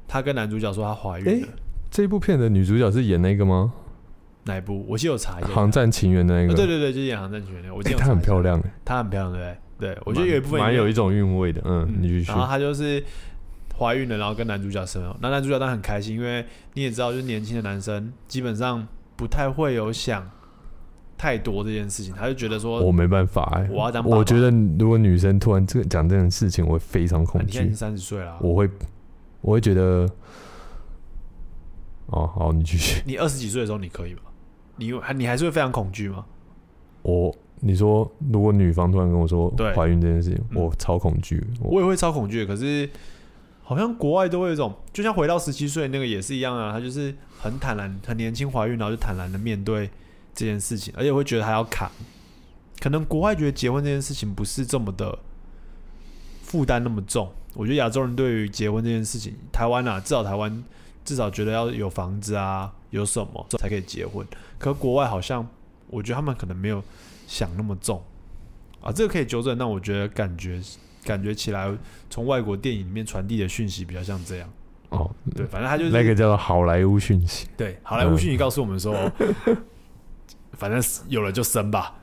[0.07, 1.49] 她跟男主角说她怀孕了。
[1.91, 3.73] 这部片的女主角是演那个吗？
[4.49, 4.85] 哪一部？
[4.89, 6.55] 我记得有查一下《航战情缘》的那个。
[6.55, 7.77] 对对对，就是演《航战情缘》那个。
[7.77, 9.95] 我记得她很漂亮，她很漂亮，对不对？
[9.95, 11.63] 对，我觉得有一部分蛮有一种韵味的。
[11.65, 12.33] 嗯，你继续。
[12.33, 13.01] 然后她就是
[13.79, 15.17] 怀孕了，然后跟男主角生了。
[15.21, 16.45] 那男主角当然很开心，因为
[16.75, 18.85] 你也知道，就是年轻的男生基本上
[19.15, 20.29] 不太会有想
[21.17, 22.13] 太多这件事情。
[22.13, 24.05] 他就觉得说，我没办法哎，我要当。
[24.05, 27.61] 我觉得如果女生突然这个讲这种事情，我会非常恐惧。
[27.63, 28.69] 你三十岁了，我会，
[29.41, 30.09] 我会觉得，
[32.07, 33.01] 哦，好，你继续。
[33.07, 34.23] 你二十几岁的时候，你可以吗？
[34.79, 36.25] 你还你还是会非常恐惧吗？
[37.03, 41.45] 我你说，如果女方突然跟我说怀孕这件事情，我超恐惧。
[41.61, 42.47] 我也会超恐惧。
[42.47, 42.89] 可是
[43.63, 46.73] 好像国外都会有一种，就像回到十七岁那个也是一样啊。
[46.73, 49.91] 他就是很坦然，很年轻怀孕，然后就坦然的面对
[50.35, 51.91] 这件事情，而且会觉得还要扛。
[52.81, 55.19] 可能国外觉得结婚这件事情不是这么的
[56.43, 57.29] 负担那么重。
[57.55, 60.63] 我觉得亚洲人对于结婚这件事情，台湾啊，至少台湾
[61.09, 62.73] 至少觉得要有房子啊。
[62.91, 64.27] 有什么才可以结婚？
[64.59, 65.47] 可国外好像，
[65.89, 66.83] 我觉得他们可能没有
[67.27, 68.03] 想那么重
[68.81, 68.91] 啊。
[68.91, 70.59] 这个可以纠正，那我觉得感觉
[71.05, 71.71] 感觉起来，
[72.09, 74.51] 从外国电影里面传递的讯息比较像这样。
[74.89, 77.47] 哦，对，反正他就是那个叫做好莱坞讯息。
[77.59, 78.95] 对，好莱坞讯息告诉我们说，
[80.57, 81.95] 反正有了就生吧，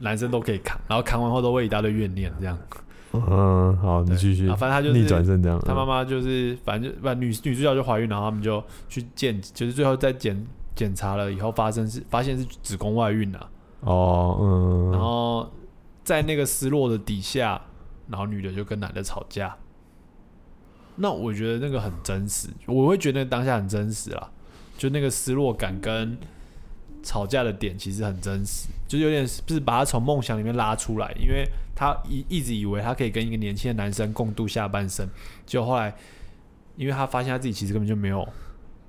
[0.00, 2.58] 男生都可以扛，然后扛完后都会一大堆怨念这样。
[3.12, 4.48] 嗯，好，你继续。
[4.48, 5.60] 反正他就是逆转胜这样。
[5.64, 13.50] 他妈妈就是，反正就把女女主角就怀孕，然后他们就去检，就是最后再检检查了以后，发生是发现是子宫外孕啊。
[13.80, 14.90] 哦，嗯。
[14.92, 15.50] 然后
[16.02, 17.60] 在那个失落的底下，
[18.08, 19.56] 然后女的就跟男的吵架。
[20.96, 24.30] 那我觉得那个很真实，我会觉得当下很真实啦，
[24.76, 26.18] 就那个失落感跟
[27.02, 31.48] 吵架的点其实很真实，就是有点是把他从梦想里面拉出来，因为。
[31.74, 35.08] 他一一直以为他可以跟一个年轻的男生共度下半生，
[35.46, 35.92] 结果后来，
[36.76, 38.28] 因为他发现他自己其实根本就没有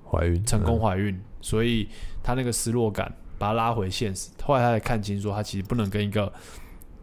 [0.05, 1.87] 怀孕，成功怀孕，所以
[2.21, 4.29] 他那个失落感把他拉回现实。
[4.43, 6.31] 后来他才看清，说他其实不能跟一个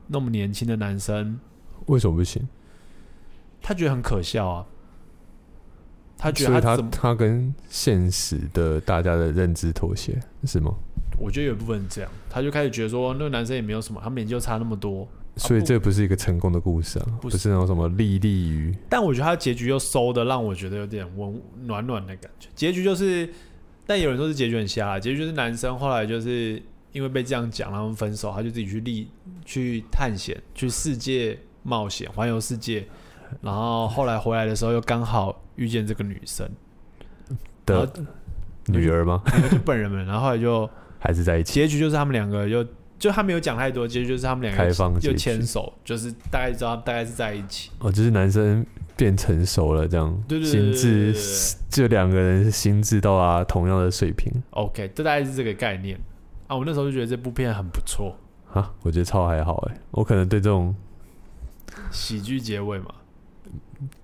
[0.07, 1.41] 那么年轻的男生，
[1.87, 2.47] 为什么不行？
[3.61, 4.67] 他觉得很可笑啊。
[6.19, 10.77] 他觉得他他跟现实的大家的认知妥协是吗？
[11.21, 15.07] 我觉得有一部分是这样，他就开始觉得说那个男生也没有什么，他们年纪又差那么多。
[15.37, 18.77] 所以这不是一个成功的故事啊，不是那种什么利利于。
[18.89, 22.49] 但我觉得他结局又收的让我觉得有点温暖暖的感觉。
[22.55, 23.33] 结局就是，
[23.87, 24.99] 但有人说是结局很瞎。
[24.99, 26.61] 结局就是男生后来就是
[26.93, 29.09] 因为被这样讲，然后分手，他就自己去立
[29.45, 32.85] 去探险，去世界冒险，环游世界。
[33.41, 36.51] 然后后来回来的时候，又刚好遇见这个女生
[37.65, 37.89] 的
[38.67, 39.23] 女儿吗？
[39.51, 40.69] 就本人们，然后后来就
[41.01, 41.55] 还是在一起。
[41.55, 42.65] 结局就是他们两个又。
[43.01, 47.71] 就他没有讲太多，结局就是他们两个又开放结局牵手，就是大概知道大概是在一起。
[47.79, 48.63] 哦，就是男生
[48.95, 55.99] 变成熟了，这样，对对对心对对对智就两个人心智到达同样的水平 OK，这大概是这个概念
[56.47, 56.55] 啊。
[56.55, 58.15] 我那时候就觉得这部片很不错，
[58.53, 60.77] 啊，我觉得超还好哎，我可能对这种，
[61.91, 62.95] 喜剧结尾嘛，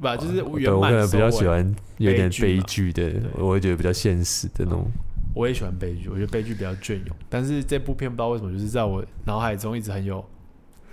[0.00, 4.90] 不，就是对圆满我可能比较尾喜欢有点悲悲剧的，我会觉得比较现实的那种。
[5.36, 7.14] 我也喜欢悲剧，我觉得悲剧比较隽永。
[7.28, 10.24] 但是这部片不知道为什么，就是在我脑海中一直很有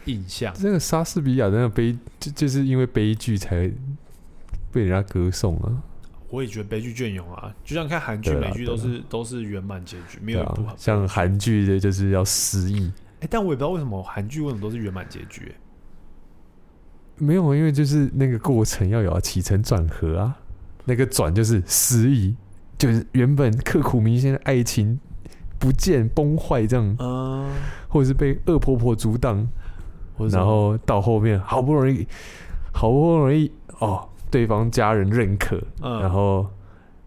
[0.04, 0.54] 印象。
[0.54, 3.72] 这个莎士比亚的那个悲，就就是因为悲剧才
[4.70, 5.82] 被人家歌颂啊。
[6.30, 10.76] 我也觉得悲剧隽永啊，就像看韩剧、美剧都是都是圆满结局，没有一部好啊，。
[10.78, 12.92] 像韩剧的就是要失忆，
[13.22, 15.56] 哎、但我也不知道为什么韩剧为什么都是圆满结局、欸
[17.16, 20.38] 没有，因为就是那个过程要有起承转合啊，
[20.84, 22.36] 那个转就是失忆，
[22.78, 25.00] 就是原本刻骨铭心的爱情
[25.58, 27.50] 不见崩坏这样，嗯，
[27.88, 29.48] 或者是被恶婆婆阻挡，
[30.30, 32.06] 然后到后面好不容易，
[32.74, 33.50] 好不容易
[33.80, 36.46] 哦，对方家人认可，嗯，然后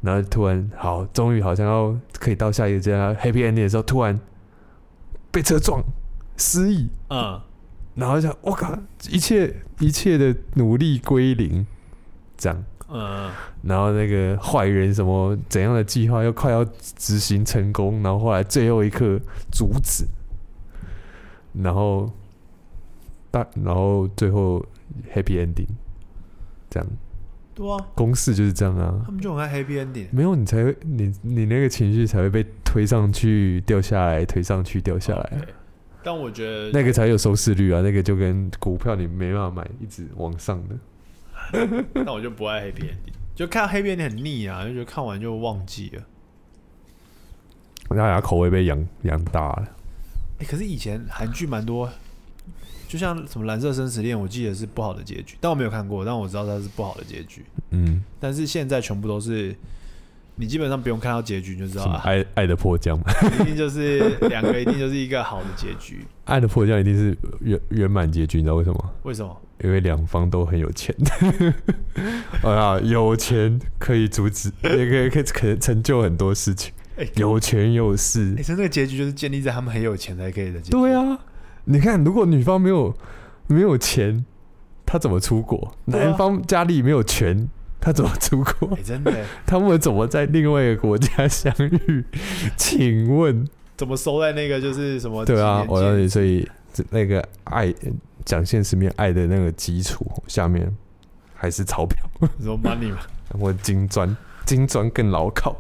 [0.01, 4.19] 然后突然好，终于好像要可以到下一个阶段 happy ending 的时候，突然
[5.31, 5.83] 被车撞，
[6.37, 7.39] 失忆，嗯，
[7.95, 8.79] 然后就我靠，
[9.11, 11.67] 一切一切的努力归零，
[12.39, 12.65] 这样。
[12.89, 13.31] 嗯，
[13.63, 16.65] 然后那个坏人什么怎样的计划又快要
[16.97, 19.19] 执行成功，然后后来最后一刻
[19.51, 20.05] 阻止，
[21.53, 22.09] 然后
[23.31, 24.65] 大然后最后
[25.13, 25.67] happy ending，
[26.71, 26.89] 这样
[27.55, 29.11] 对啊，公式就是这样啊他。
[29.11, 30.07] 们就很爱 happy ending。
[30.13, 35.39] 没有你才会你你那个情绪才会被推上去掉下来，推上去掉下来
[36.05, 37.81] 但我觉得那个才有收视率啊。
[37.81, 40.77] 那个就跟股票你没办法买，一直往上的。
[41.95, 46.03] 但我就不爱 happy ending，就看 happy ending 很腻啊，就觉得看完就忘记了。
[47.91, 49.69] 大家口味被养养大了。
[50.41, 51.89] 哎、可是以前韩剧蛮多，
[52.89, 57.45] 就像什么《蓝色生死恋》，我记得是不好的结局，但我没有看过，但我知道它是不好的结局。
[57.71, 59.57] 嗯，但是现在全部都是，
[60.35, 63.05] 你基本上不用看到结局你就知道什么啊，爱爱的迫降嘛？
[63.41, 66.05] 一定就是两个一定就是一个好的结局。
[66.27, 68.95] 爱的迫降一定是圆圆满结局，你知道为什么？
[69.05, 69.41] 为什么？
[69.63, 70.95] 因为两方都很有钱。
[72.43, 76.73] 啊，有钱可以阻止，也可以可以可以成就很多事情。
[76.97, 80.71] 哎、有权有势哎、，这那个结局就是建立在他们很有钱才可以的结局。
[80.71, 81.19] 对啊，
[81.65, 82.97] 你看，如果女方没有
[83.49, 84.25] 没有钱，
[84.87, 85.59] 她怎么出国？
[85.59, 88.83] 啊男方家里没有权，他怎么出国哎、？
[88.83, 92.05] 真的欸他们怎么在另外一个国家相遇？
[92.57, 93.47] 请问？
[93.77, 95.23] 怎么收在那个就是什么？
[95.27, 96.51] 对啊，我告诉要你，所以这
[96.91, 97.73] 那个爱
[98.25, 100.71] 讲现实面爱的那个基础下面
[101.35, 101.99] 还是钞票，
[102.41, 102.99] 什么 money 嘛，
[103.39, 105.57] 或金砖，金砖更牢靠。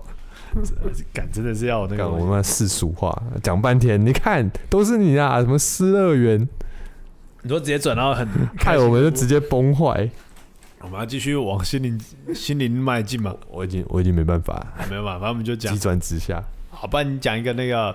[1.12, 6.40] 感真的是要有那个我们世俗化讲半天，你看都是你啊，什么失乐园，
[7.42, 10.08] 你说直接转到很 害我们就直接崩坏。
[10.80, 12.00] 我们要继续往心灵
[12.34, 13.34] 心灵迈进嘛？
[13.50, 16.42] 我已经我已经没办法，没有办法，我们就讲急转直下。
[16.70, 17.94] 好，不然你讲一个那个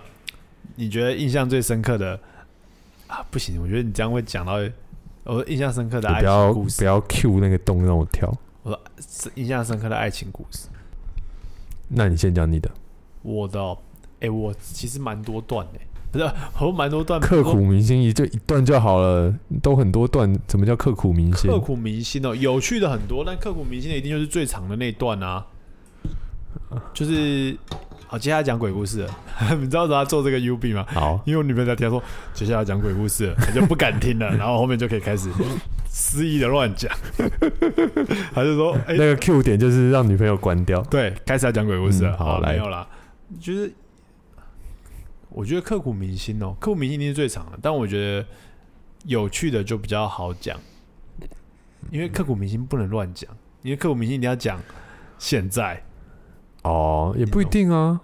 [0.75, 2.19] 你觉得印象最深刻的
[3.11, 3.25] 啊？
[3.29, 4.53] 不行，我觉得你这样会讲到
[5.23, 6.77] 我印象深刻的爱不要情故事。
[6.79, 8.33] 不要 Q 那个洞让我跳。
[8.63, 10.67] 我说是印象深刻的爱情故事。
[11.89, 12.71] 那你先讲你的，
[13.21, 13.77] 我的哦，
[14.21, 15.79] 哎、我其实蛮多段的，
[16.11, 21.51] 不是我蛮多段刻苦铭心一就一段就好了，都很多段，怎么叫刻苦铭心？
[21.51, 25.45] 刻骨铭心哦，有趣的很多，但刻骨铭心的一定就是最长的那一段啊，
[26.93, 27.57] 就是
[28.11, 29.09] 好，接下来讲鬼故事了。
[29.57, 30.85] 你知道他做这个 U B 吗？
[30.89, 32.03] 好，因为我女朋友在听，她说
[32.33, 35.29] 接下来讲鬼故事了，她就不敢听了， 然后后面就可以开始
[35.87, 36.91] 肆意的乱讲。
[38.35, 40.81] 她就说：“哎、那个 Q 点就是让女朋友关掉。
[40.81, 42.11] 对，开始要讲鬼故事了。
[42.11, 42.85] 嗯好来没有啦，
[43.39, 43.71] 就是
[45.29, 48.27] 我觉得刻骨铭心哦，刻骨铭心一定是最长的，但我觉得
[49.05, 50.59] 有趣的就比较好讲，
[51.89, 53.31] 因为刻骨铭心不能乱讲，
[53.61, 54.59] 因为刻骨铭心一定要讲
[55.17, 55.81] 现在。
[56.63, 57.99] 哦，也不一定啊。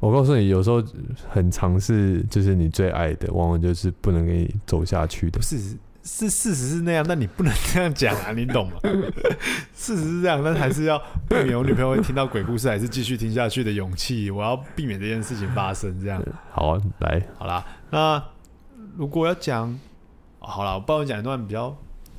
[0.00, 0.82] 我告诉你，有时候
[1.28, 5.44] 很尝试，就是你最爱的，往往就是不能给你走下去的不。
[5.44, 5.58] 是
[6.04, 8.78] 是事实是那样，但你不能这样讲啊，你懂吗？
[9.74, 10.98] 事实是这样，但还是要
[11.28, 14.30] 避免我女朋友会听到鬼故事，还是继续听下去的勇气。
[14.30, 16.22] 我要避免这件事情发生，这样。
[16.50, 18.22] 好啊，来，好啦，那
[18.96, 19.68] 如果要讲，
[20.38, 21.76] 哦好啦，我帮我讲一段比较，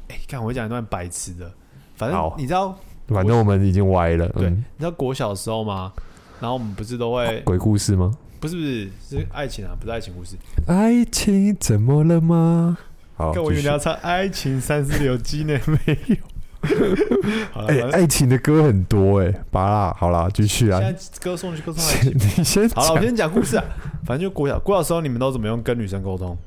[0.10, 1.51] 哎、看我讲一段白痴的，
[1.95, 2.78] 反正你知道，
[3.14, 4.28] 反正我们已经歪了。
[4.30, 5.91] 对，嗯，你知道国小的时候吗？
[6.39, 8.12] 然后我们不是都会， 鬼故事吗？
[8.39, 10.38] 不是不是是爱情啊，不是爱情故事。
[10.68, 12.78] 爱情怎么了吗？
[13.16, 16.16] 好，跟我以为你要唱《爱情三十六计》呢，没有。
[17.51, 22.14] 好了，哎、爱情的歌很多哎、拔啦，好啦，继续啊现，在歌送去歌颂爱情。
[22.38, 23.64] 你先好了，我先讲故事啊。
[24.05, 26.38] 反正就国小，国小时候你们都怎么用跟女生沟通？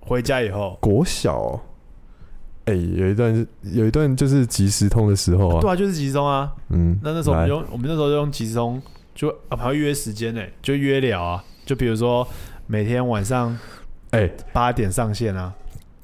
[0.00, 1.60] 回家以后，国小哦、
[2.66, 6.52] 哎、有一段有一段就是即时通的时候啊，对啊，就是集中啊。
[6.70, 8.82] 嗯，那那时候我们用，我们那时候就用即时通，
[9.14, 11.42] 就啊，还要约时间呢、就约聊啊。
[11.64, 12.26] 就比如说
[12.66, 13.56] 每天晚上
[14.10, 15.52] 哎、八点上线啊，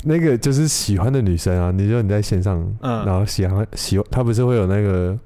[0.04, 5.18] 那个就是喜欢的女生啊，你说你在线上，嗯然后喜欢喜欢，他不是会有那个，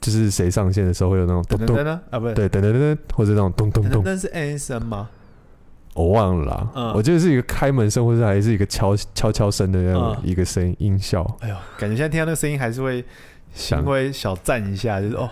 [0.00, 5.08] 就是谁上线的时候会有那种等咚咚，啊，不是，对，噔噔噔噔，或者那种咚咚咚，那是 NSN 吗？
[5.94, 12.96] 我忘了啦，嗯我记得是一个开门声，或者还是一个敲敲敲声的那种嗯一个声音音效，哎呦，感觉现在听到那个声音还是会
[13.52, 15.28] 心想会小赞一下，就是哦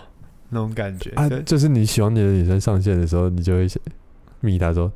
[0.49, 1.09] 那种感觉。
[1.11, 3.67] 啊，就是你喜欢你的女生上线的时候，你就会
[4.41, 4.91] 密她说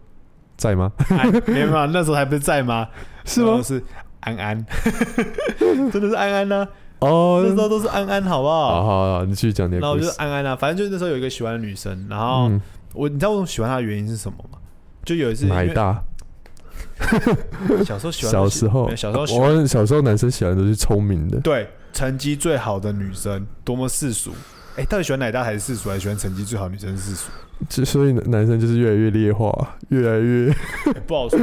[0.55, 0.91] 在吗？
[1.09, 2.87] 哎没有那时候还不是在吗？
[3.25, 3.59] 是吗？
[3.63, 3.81] 是
[4.19, 4.65] 安安，
[5.57, 6.67] 真的是安安呢、
[6.99, 8.83] 哦，那时候都是安安，好不好？
[8.83, 10.11] 好好好，你继续讲你的然后我就是。
[10.19, 12.61] 安安啊，反正就是那时候有一个喜欢的女生，然后嗯，
[12.93, 14.59] 我你知道我喜欢她的原因是什么吗？
[15.05, 16.03] 就有一次奶大，
[17.85, 24.33] 小时候喜欢小时候，小时候喜欢我小时候男生喜欢都是聪明的，对成绩最好的女生，多么世俗。
[24.75, 27.29] 哎、到底喜欢奶大还是世俗，还是喜欢成绩最好的女生是世俗？
[27.69, 31.39] 就所以男生就是越来越劣化，越来越欸不好说。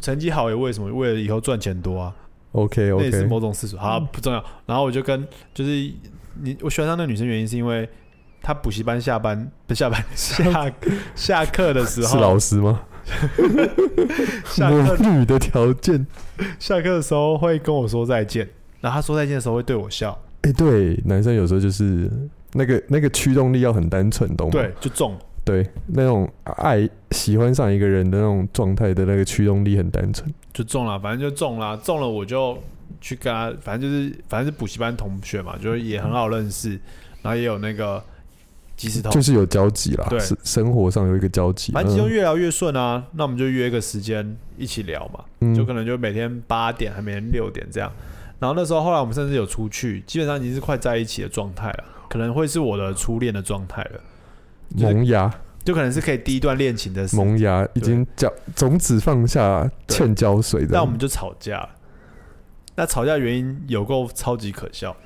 [0.00, 0.92] 成绩好也为什么？
[0.92, 2.14] 为了以后赚钱多啊
[2.52, 3.26] ，OK 那也是 OK。
[3.28, 3.78] 某种世俗。
[3.78, 4.44] 好啊、不重要。
[4.66, 5.70] 然后我就跟就是
[6.42, 7.88] 你，我喜欢上那个女生原因是因为
[8.42, 10.70] 她补习班下班不下班下
[11.14, 12.82] 下课的时候 是，老师吗？
[14.46, 16.06] 下女的条件。
[16.58, 18.48] 下课的时候会跟我说再见，
[18.80, 22.10] 然后他说再见的时候会对我笑，哎、对，男生有时候就是
[22.52, 24.52] 那个那个驱动力要很单纯，懂吗？
[24.52, 25.16] 对，就中。
[25.44, 30.30] 对，那种爱喜欢上一个人的那种状态的那个驱动力很单纯。
[30.52, 32.58] 就中了，反正就中了，中了我就
[33.00, 36.72] 去跟他，反正就是反正是补习班同学嘛，就是也很好认识，
[37.22, 38.04] 然后也有那个
[38.78, 40.18] 即时通，就是有交集啦，对。
[40.44, 41.72] 生活上有一个交集。
[41.72, 45.54] 反正即时通嗯越聊越顺啊，那我们就约个时间一起聊嘛，嗯。
[45.54, 47.92] 就可能就每天八点还每天六点这样，
[48.38, 54.00] 然后那时候后来我们甚至有出去，基本上已经是快在一起的状态了，可能会是我的初恋的状态了，
[54.76, 60.68] 就是萌芽，就可能是可以第一段恋情的，萌芽已经浇种子放下，欠浇水的。
[60.72, 61.70] 那我们就吵架了。
[62.76, 64.96] 那吵架原因有够超级可笑，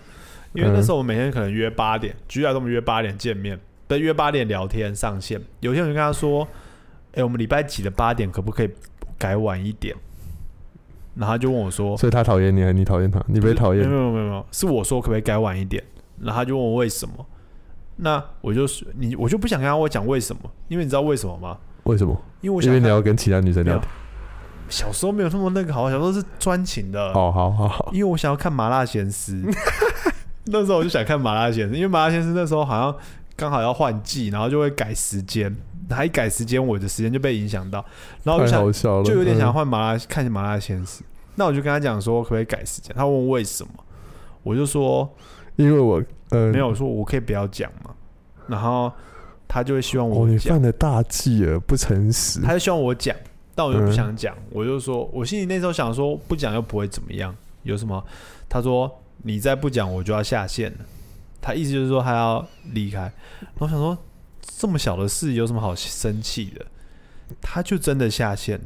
[0.52, 5.40] 因为那时候我们每天可能约八点，举例来说，我们约八点见面，不约八点聊天上线。
[5.60, 6.46] 有些人就跟他说
[7.14, 8.70] ：“哎、我们礼拜几的八点可不可以
[9.18, 9.94] 改晚一点？”
[11.14, 13.22] 然后他就问我说所以他讨厌你，还是你讨厌他？
[13.26, 15.82] 你被讨厌没有没有没有，是我说可不可以改晚一点？
[16.20, 17.26] 然后他就问我为什么？
[17.96, 21.58] 那我就是你我就不想跟他我讲为什么，因为你知道为什么吗？
[21.84, 22.18] 为什么？
[22.40, 23.88] 因为我想看因为你要跟其他女生聊天。
[24.68, 26.98] 小时候没有那么那个好，小时候是专情的。
[27.12, 29.42] 哦，好好好，因为我想要看麻辣鲜师，
[30.44, 32.96] 那时候我就想看麻辣鲜师，因为麻辣鲜师那时候好像
[33.36, 35.54] 刚好要换季，然后就会改时间，
[35.88, 37.84] 他一改时间，我的时间就被影响到，
[38.24, 41.02] 然后就想就有点想嗯换麻辣看麻辣鲜师，
[41.36, 43.70] 那我就跟他讲说可不可以改时间，他问我为什么，
[44.42, 45.08] 我就说
[45.56, 47.94] 因为我呃没有，说我可以不要讲嘛，
[48.48, 48.90] 然后
[49.46, 52.40] 他就会希望哦，我犯了大忌了，不诚实。
[52.40, 53.14] 他就希望我讲，
[53.54, 58.02] 但我又不嗯想讲，我就说我心里那时候想说不讲又不会怎么样，有什么？
[58.48, 58.90] 他说
[59.22, 60.78] 你再不讲我就要下线了，
[61.40, 63.00] 他意思就是说他要离开。
[63.00, 63.96] 然后我想说
[64.40, 66.66] 这么小的事有什么好生气的？
[67.40, 68.60] 他就真的下线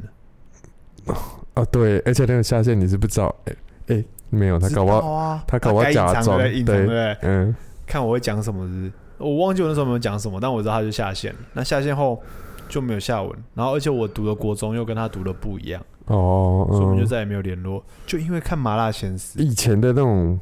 [1.05, 1.15] 了，
[1.53, 3.55] 啊，对，而且那个下线你是不知道，哎、
[3.87, 7.17] 哎、没有，他搞不好，啊，他搞不好该隐藏假装对对隐藏？
[7.21, 7.55] 嗯，
[7.85, 11.39] 看我会讲什么我忘记我那时候有没有讲什么，但我知道他就下线了。
[11.53, 12.21] 那下线后
[12.67, 17.83] 就没有下文，然后而且我读的国中又跟他读的不一样，哦，所以我们就嗯，再也没有联络。
[18.05, 20.39] 就因为看麻辣鲜师，以前的那种，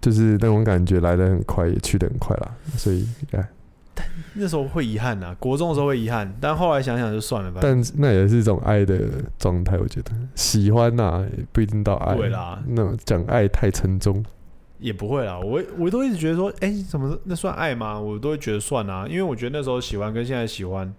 [0.00, 3.48] 就是那种感觉来的很快，也去的很快啦，所以，哎，
[4.34, 7.60] 那时候会遗憾呐、国中的时候会遗憾，但后来想想就算了吧。
[7.62, 9.00] 但那也是一种爱的
[9.38, 10.12] 状态，我觉得。
[10.34, 12.62] 喜欢呐、也不一定到爱，对啦。
[12.66, 14.24] 那种讲爱太沉重，
[14.78, 17.98] 也不会啦，我我都一直觉得说，哎、怎么那算爱吗？
[17.98, 20.92] 我都会觉得算啊，因为我觉得那时候喜欢跟现在喜欢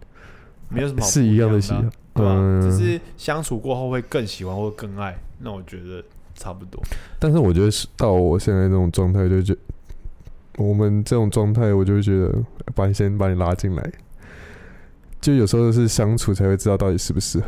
[0.70, 6.03] 没有什么好是一样的喜欢，对吧、嗯只是相处过后会更喜欢或更爱，那我觉得
[6.34, 6.82] 差不多。
[7.20, 9.55] 但是我觉得是到我现在这种状态，就觉
[10.57, 12.34] 我们这种状态，我就会觉得
[12.74, 13.91] 把你先把你拉进来，
[15.20, 17.47] 就有时候是相处才会知道到底适不适合。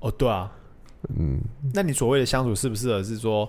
[0.00, 0.52] 哦，对啊，
[1.16, 1.40] 嗯，
[1.72, 3.48] 那你所谓的相处适不适合，是说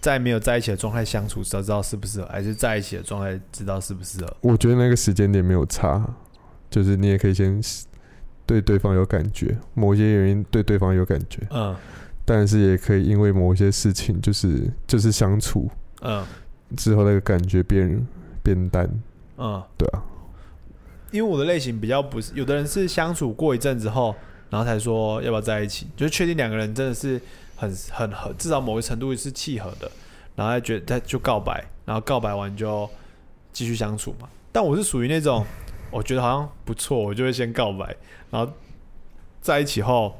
[0.00, 4.36] 在没有在一起的状态相处知道知道适不适合，还是在一起的状态知道适不适合？
[4.42, 6.06] 我觉得那个时间点没有差，
[6.68, 7.58] 就是你也可以先
[8.48, 11.76] 对对方有感觉，某些原因对对方有感觉，嗯，
[12.24, 15.70] 但是也可以因为某些事情，就是就是相处
[16.00, 16.24] 嗯。
[16.76, 18.06] 之后那个感觉变
[18.42, 18.86] 变淡，
[19.38, 20.04] 嗯，对啊，
[21.10, 24.14] 因为我的类型比较不是，有的人是相处过一阵之后，
[24.50, 27.18] 然后才说要不要在一起，就是确定两个人真的是
[27.56, 29.90] 很很合，至少某个程度是契合的，
[30.36, 32.86] 然后再觉再就告白，然后告白完就
[33.50, 34.28] 继续相处嘛。
[34.52, 35.46] 但我是属于那种，
[35.90, 37.96] 我觉得好像不错，我就会先告白，
[38.30, 38.52] 然后
[39.40, 40.18] 在一起后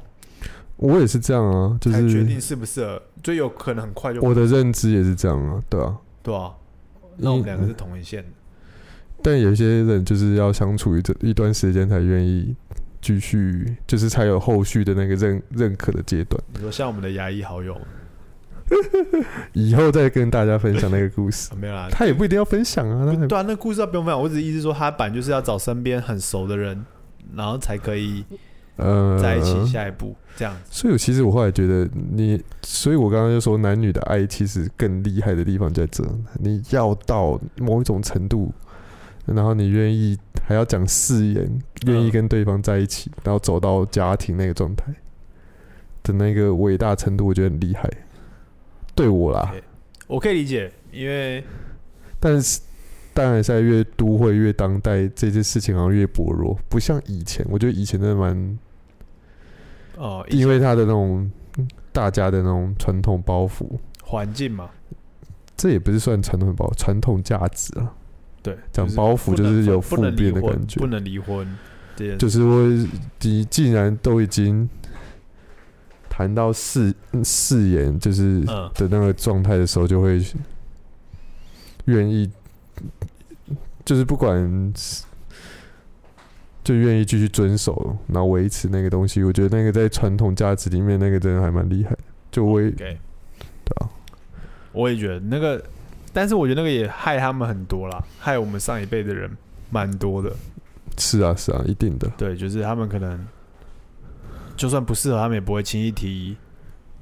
[0.77, 5.97] 我也是这样啊，就是决是定适不适合，就有可能很快就我的认知也是这样啊，对啊。
[6.23, 6.53] 对啊。
[7.17, 8.29] 那我们两个是同一线的，
[9.21, 12.55] 但有些人就是要相处一这一段时间才愿意
[13.01, 16.41] 继续，就是才有后续的那个认认可的阶段。
[16.53, 17.77] 你说像我们的牙医好友，
[19.53, 23.05] 以后再跟大家分享那个故事 啊、，没有啦，他也不一定要分享啊。
[23.05, 26.85] 他对啊，那故事要不用分享，我只是意思说，他本就是要找身边很熟的人，
[27.35, 28.23] 然后才可以
[28.77, 30.59] 呃在一起下一步这样子。
[30.69, 36.03] 所以其实我后来觉得你，所以我刚刚就说男女的爱其实更厉害的地方在这，
[36.39, 38.53] 你要到某一种程度，
[39.25, 40.17] 然后你愿意
[40.47, 44.93] 还要讲誓言，愿意跟对方在一起，然后走到家庭那个状态
[46.03, 47.89] 的那个伟大程度，我觉得很厉害。
[48.99, 49.55] 对我啦，
[50.07, 51.41] 我可以理解，因为
[52.19, 52.59] 但是
[53.13, 57.45] 当然现在越都会越当代，这件事情好像越薄弱，不像以前。
[57.49, 58.59] 我觉得以前真的蛮，
[59.95, 61.31] 哦，因为他的那种
[61.93, 63.69] 大家的那种传统包袱，
[64.03, 64.69] 环境嘛，
[65.55, 67.93] 这也不是算传统包传统价值啊，
[68.43, 70.77] 对，讲包袱就是有负面的感觉。
[70.77, 71.47] 不能离婚
[71.95, 72.67] 这件事，就是我
[73.21, 74.69] 你既然都已经
[76.19, 76.93] 谈到誓
[77.23, 80.21] 誓言，就是嗯的那个状态的时候，就会
[81.85, 82.29] 愿意，
[83.85, 84.73] 就是不管
[86.61, 89.23] 就愿意继续遵守，然后维持那个东西。
[89.23, 91.99] 我觉得那个在传统价值里面，那个真的还蛮厉害的。
[92.29, 92.99] 就我也给，
[93.63, 93.87] 对啊，
[94.73, 95.63] 我也觉得那个，
[96.11, 99.31] 但是我觉得那个也害他们很多啦，害我们上一辈的人
[99.69, 100.35] 蛮多的。
[100.97, 102.11] 是啊是啊，一定的。
[102.17, 103.25] 对，就是他们可能
[104.59, 106.35] 就算不适合，他们也不会轻易提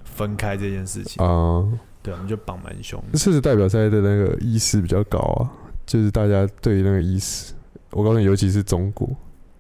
[0.04, 1.26] 分开这件事情。
[1.26, 1.66] 啊，
[2.04, 3.18] 对，我们就绑蛮凶的。
[3.18, 5.50] 这是代表赛的那个意识比较高啊，
[5.84, 7.56] 就是大家对于那个意识，
[7.90, 9.10] 我告诉你，尤其是中国，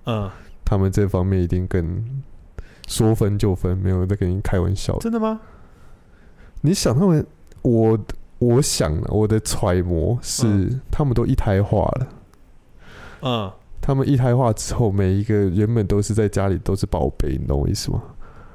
[0.06, 0.30] 嗯，
[0.64, 2.06] 他们这方面一定更
[2.88, 4.96] 说分就分，没有在跟你开玩笑。
[5.00, 5.42] 真的吗？
[6.62, 7.26] 你想他们，
[7.64, 7.98] 我
[8.38, 12.08] 我想啊我的揣摩是，嗯他们都一胎化了。
[13.22, 13.52] 嗯，
[13.88, 18.04] 他们一胎化之后，每一个原本都是在家里都是宝贝，你懂我意思吗？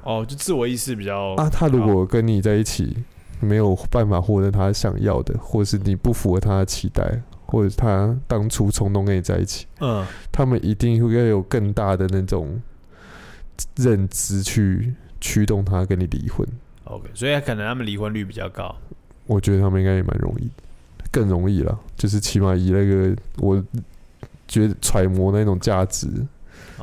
[0.03, 2.95] 哦，就自我意识比较啊，他如果跟你在一起，
[3.39, 12.61] 没有办法获得他想要的，或是你不符合他的期待，或者他当初冲动跟你在一起，嗯他们一定会要有更大的那种
[13.77, 16.47] 认知去驱动他跟你离婚。
[16.83, 18.75] OK，所以可能他们离婚率比较高。
[19.25, 20.47] 我觉得他们应该也蛮容易，
[21.11, 21.79] 更容易了。
[21.95, 23.63] 就是起码以那个我
[24.47, 26.07] 觉得揣摩那种价值、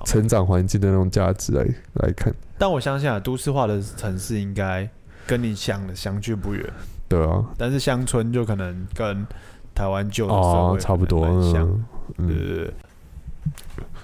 [0.04, 4.88] 成长环境的那种价值来来看，但我相信啊，都市化的城市应该
[5.26, 6.64] 跟你想的相距不远，
[7.08, 9.26] 对啊，但是乡村就可能跟
[9.74, 11.26] 台湾旧的社哦，差不多。
[11.26, 11.84] 嗯
[12.18, 12.28] 嗯。
[12.28, 12.74] 对对对。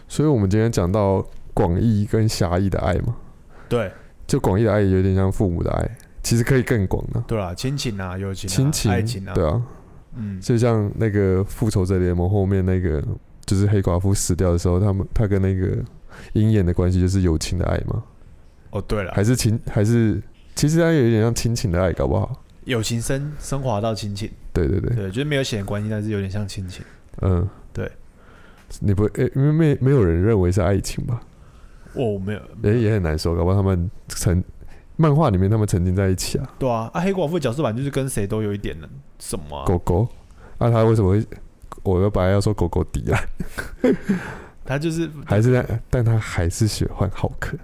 [0.08, 3.16] 所以我们今天讲到广义跟狭义的爱嘛，
[3.68, 3.90] 对。
[4.26, 9.62] 就广义的爱有点像父母的爱，其实可以更广的、对啊，亲情啊，友情啊、亲情、爱情啊，对啊，
[10.16, 13.00] 嗯，就像那个复仇者联盟后面那个，
[13.46, 15.78] 就是黑寡妇死掉的时候，他们他跟那个
[16.34, 18.02] 鹰眼的关系就是友情的爱吗，
[18.70, 20.20] 哦对了，还是亲还是
[20.54, 22.42] 其实它有一点像亲情的爱，搞不好？
[22.64, 26.84] 友情升升华到亲情，对对对，对，就是没有血缘关系，但是有点像亲情。
[27.22, 27.90] 嗯，对。
[28.80, 31.20] 你不诶、因为没没有人认为是爱情吧？
[31.94, 34.42] 哦，没有，诶、也很难说，搞不好他们曾
[34.96, 38.88] 漫画里面他们曾经在一起啊，对啊，啊，黑寡妇角色版就是跟谁都有一点的
[39.20, 40.08] 什么、啊，狗狗，
[40.58, 41.24] 啊，他为什么会？
[41.94, 43.20] 我本来要说狗狗迪啊，
[44.64, 47.56] 他就是还是在，但他还是喜欢浩克。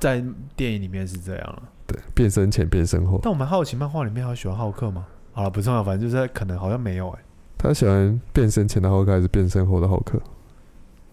[0.00, 0.22] 在
[0.56, 1.62] 电影里面是这样了。
[1.86, 5.06] 对，变身前变身后，但我蛮好奇，漫画里面还喜欢浩克吗？
[5.32, 7.18] 好了，不重要，反正就是可能好像没有哎、
[7.58, 10.20] 他喜欢变身前的浩克还是变身后的浩克？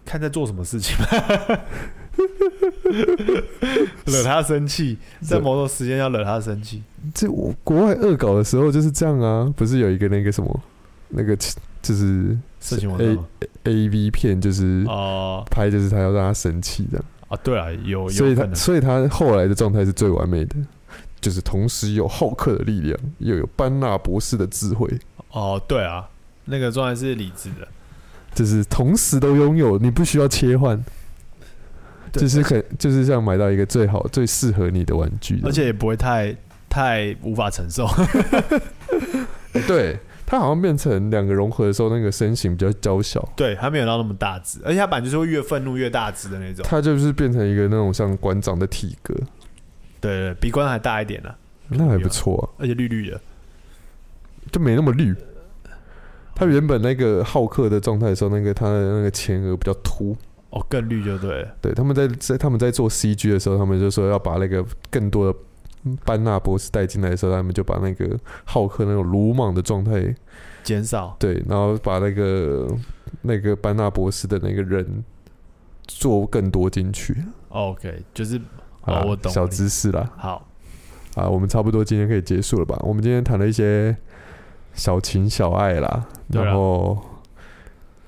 [0.04, 0.96] 看在做什么事情，
[4.06, 6.82] 惹他生气，在某种时间要惹他生气。
[7.14, 10.60] 这我国外恶搞的时候就是这样啊，不是有一个那个什么，
[11.12, 11.36] 那个
[11.82, 13.08] 就是色情网站
[13.64, 20.56] A A V 片，就是哦拍就是他要让他生气这样，啊，对啊，有有所以他能，所以他后来的状态是最完美的，
[21.20, 24.88] 就是同时有浩克的力量，又有班纳博士的智慧，
[25.30, 26.08] 哦，对啊，
[26.44, 27.68] 那个状态是理智的，
[28.34, 30.82] 就是同时都拥有，你不需要切换。
[32.12, 36.36] 对就是可，就是像买到一个最好、最适合你的玩具这样，而且也不会太
[36.68, 37.88] 太无法承受。
[39.66, 39.98] 对，
[40.32, 46.64] 它好像变成两个融合的时候，那个身形比较娇小，对，他没有到那么大只，而且他本来就是会越愤怒越大只的那种。
[46.66, 49.14] 它就是变成一个那种像馆长的体格，
[50.00, 51.34] 对比关还大一点呢、
[51.68, 53.20] 那还不错啊，而且绿绿的。
[54.50, 55.14] 就没那么绿。
[56.34, 60.16] 他原本那个好客的状态的时候，那个他的那个前额比较凸，
[60.48, 61.54] 哦，更绿就对了。
[61.60, 65.38] 对，他们在在他们在做 CG 的时候，他们就说要把那个更多的
[66.04, 70.14] 班纳博士带进来的时候，他们就把那个浩克那种鲁莽的状态，
[70.62, 71.16] 减少。
[71.18, 72.68] 对，然后把那个
[73.22, 75.04] 那个班纳博士的那个人
[75.86, 77.16] 做更多进去。
[77.48, 78.40] OK，就是
[78.80, 80.10] 好我懂小知识啦。
[80.16, 80.48] 好。
[81.14, 82.74] 啊，我们差不多今天可以结束了吧？
[82.80, 83.94] 我们今天谈了一些
[84.72, 86.98] 小情小爱啦，然后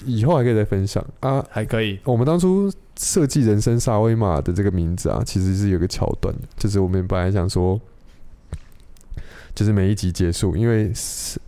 [0.06, 1.44] 以后还可以再分享啊。
[1.50, 2.00] 还可以。
[2.04, 7.80] 我们当初设计人生沙威玛的这个名字啊，其实是有个桥段的，就是我们本来想说，
[9.54, 11.40] 就是每一集结束，因为是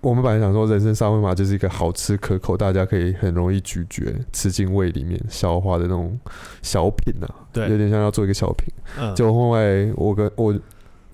[0.00, 6.16] 我们本来想说人生沙威玛就是一个好吃可口，大家可以很容易咀嚼、吃进胃里面消化的那种
[6.62, 7.68] 小品啊，对。
[7.68, 8.72] 有，点像要做一个小品。
[8.98, 10.56] 嗯，就后来我跟我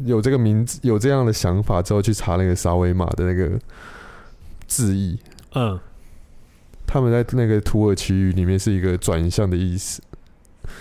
[0.05, 3.59] 有这个名字，有这样的想法之后，去查那个沙威玛的那个
[4.67, 5.19] 字义，
[5.55, 5.79] 嗯，
[6.93, 10.03] 他们在那个土耳其语里面是一个转向的意思，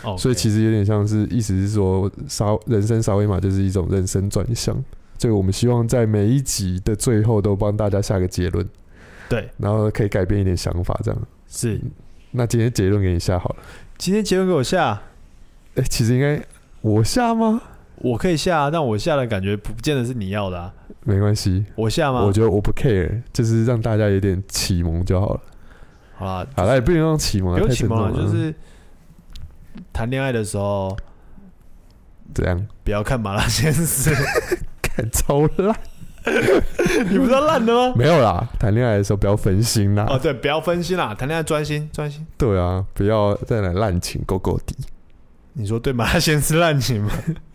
[0.03, 4.75] 哦，所以其实有点像是意思是说沙人生沙威玛就是一种人生转向。
[5.17, 8.67] 所以我们希望在每一集的最后都帮大家下个结论，
[9.29, 11.21] 对然后可以改变一点想法，这样。
[11.47, 11.79] 是。
[12.31, 13.55] 那今天结论给你下好了。
[13.97, 15.01] 今天结论给我下，
[15.75, 16.43] 哎、其实应该
[16.81, 17.61] 我下吗？
[17.99, 20.73] 我可以下，但我下的感觉不见得是你要的啊。
[21.05, 22.25] 没关系，我下吗？
[22.25, 25.41] 我觉得我不 care，就是让大家有点启蒙就好了。
[26.21, 28.21] 好啦，好了，也不能用启蒙啊，太不用启蒙了。
[28.21, 28.53] 就是
[29.91, 30.95] 谈恋爱的时候
[32.33, 34.13] 怎样，不要看麻辣鲜师。
[34.83, 35.75] 看超烂。
[37.09, 37.95] 你不知道烂的吗？
[37.97, 40.05] 没有啦，谈恋爱的时候不要分心啦。
[40.07, 42.23] 哦，对，不要分心啦，谈恋爱专心专心。
[42.37, 44.75] 对啊，不要再来滥情勾勾底。
[45.53, 47.11] 你说对麻辣鲜师烂情吗？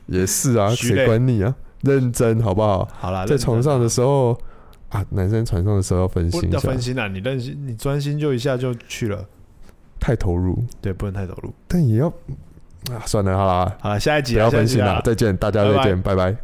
[0.06, 1.54] 也是啊，谁管你啊？
[1.82, 2.88] 认真好不好？
[2.98, 4.40] 好啦，在床上的时候候
[4.88, 9.24] 啊，男生床上的时候要分心要心一下，分心啊，你认心，你专心就一下就去了。
[9.98, 11.52] 太投入，对，不能太投入。
[11.66, 12.08] 但也要
[12.90, 16.36] 啊，算了，好啦，好了，下一集不啊要分心啦下一集啊，再见，大家再见，拜拜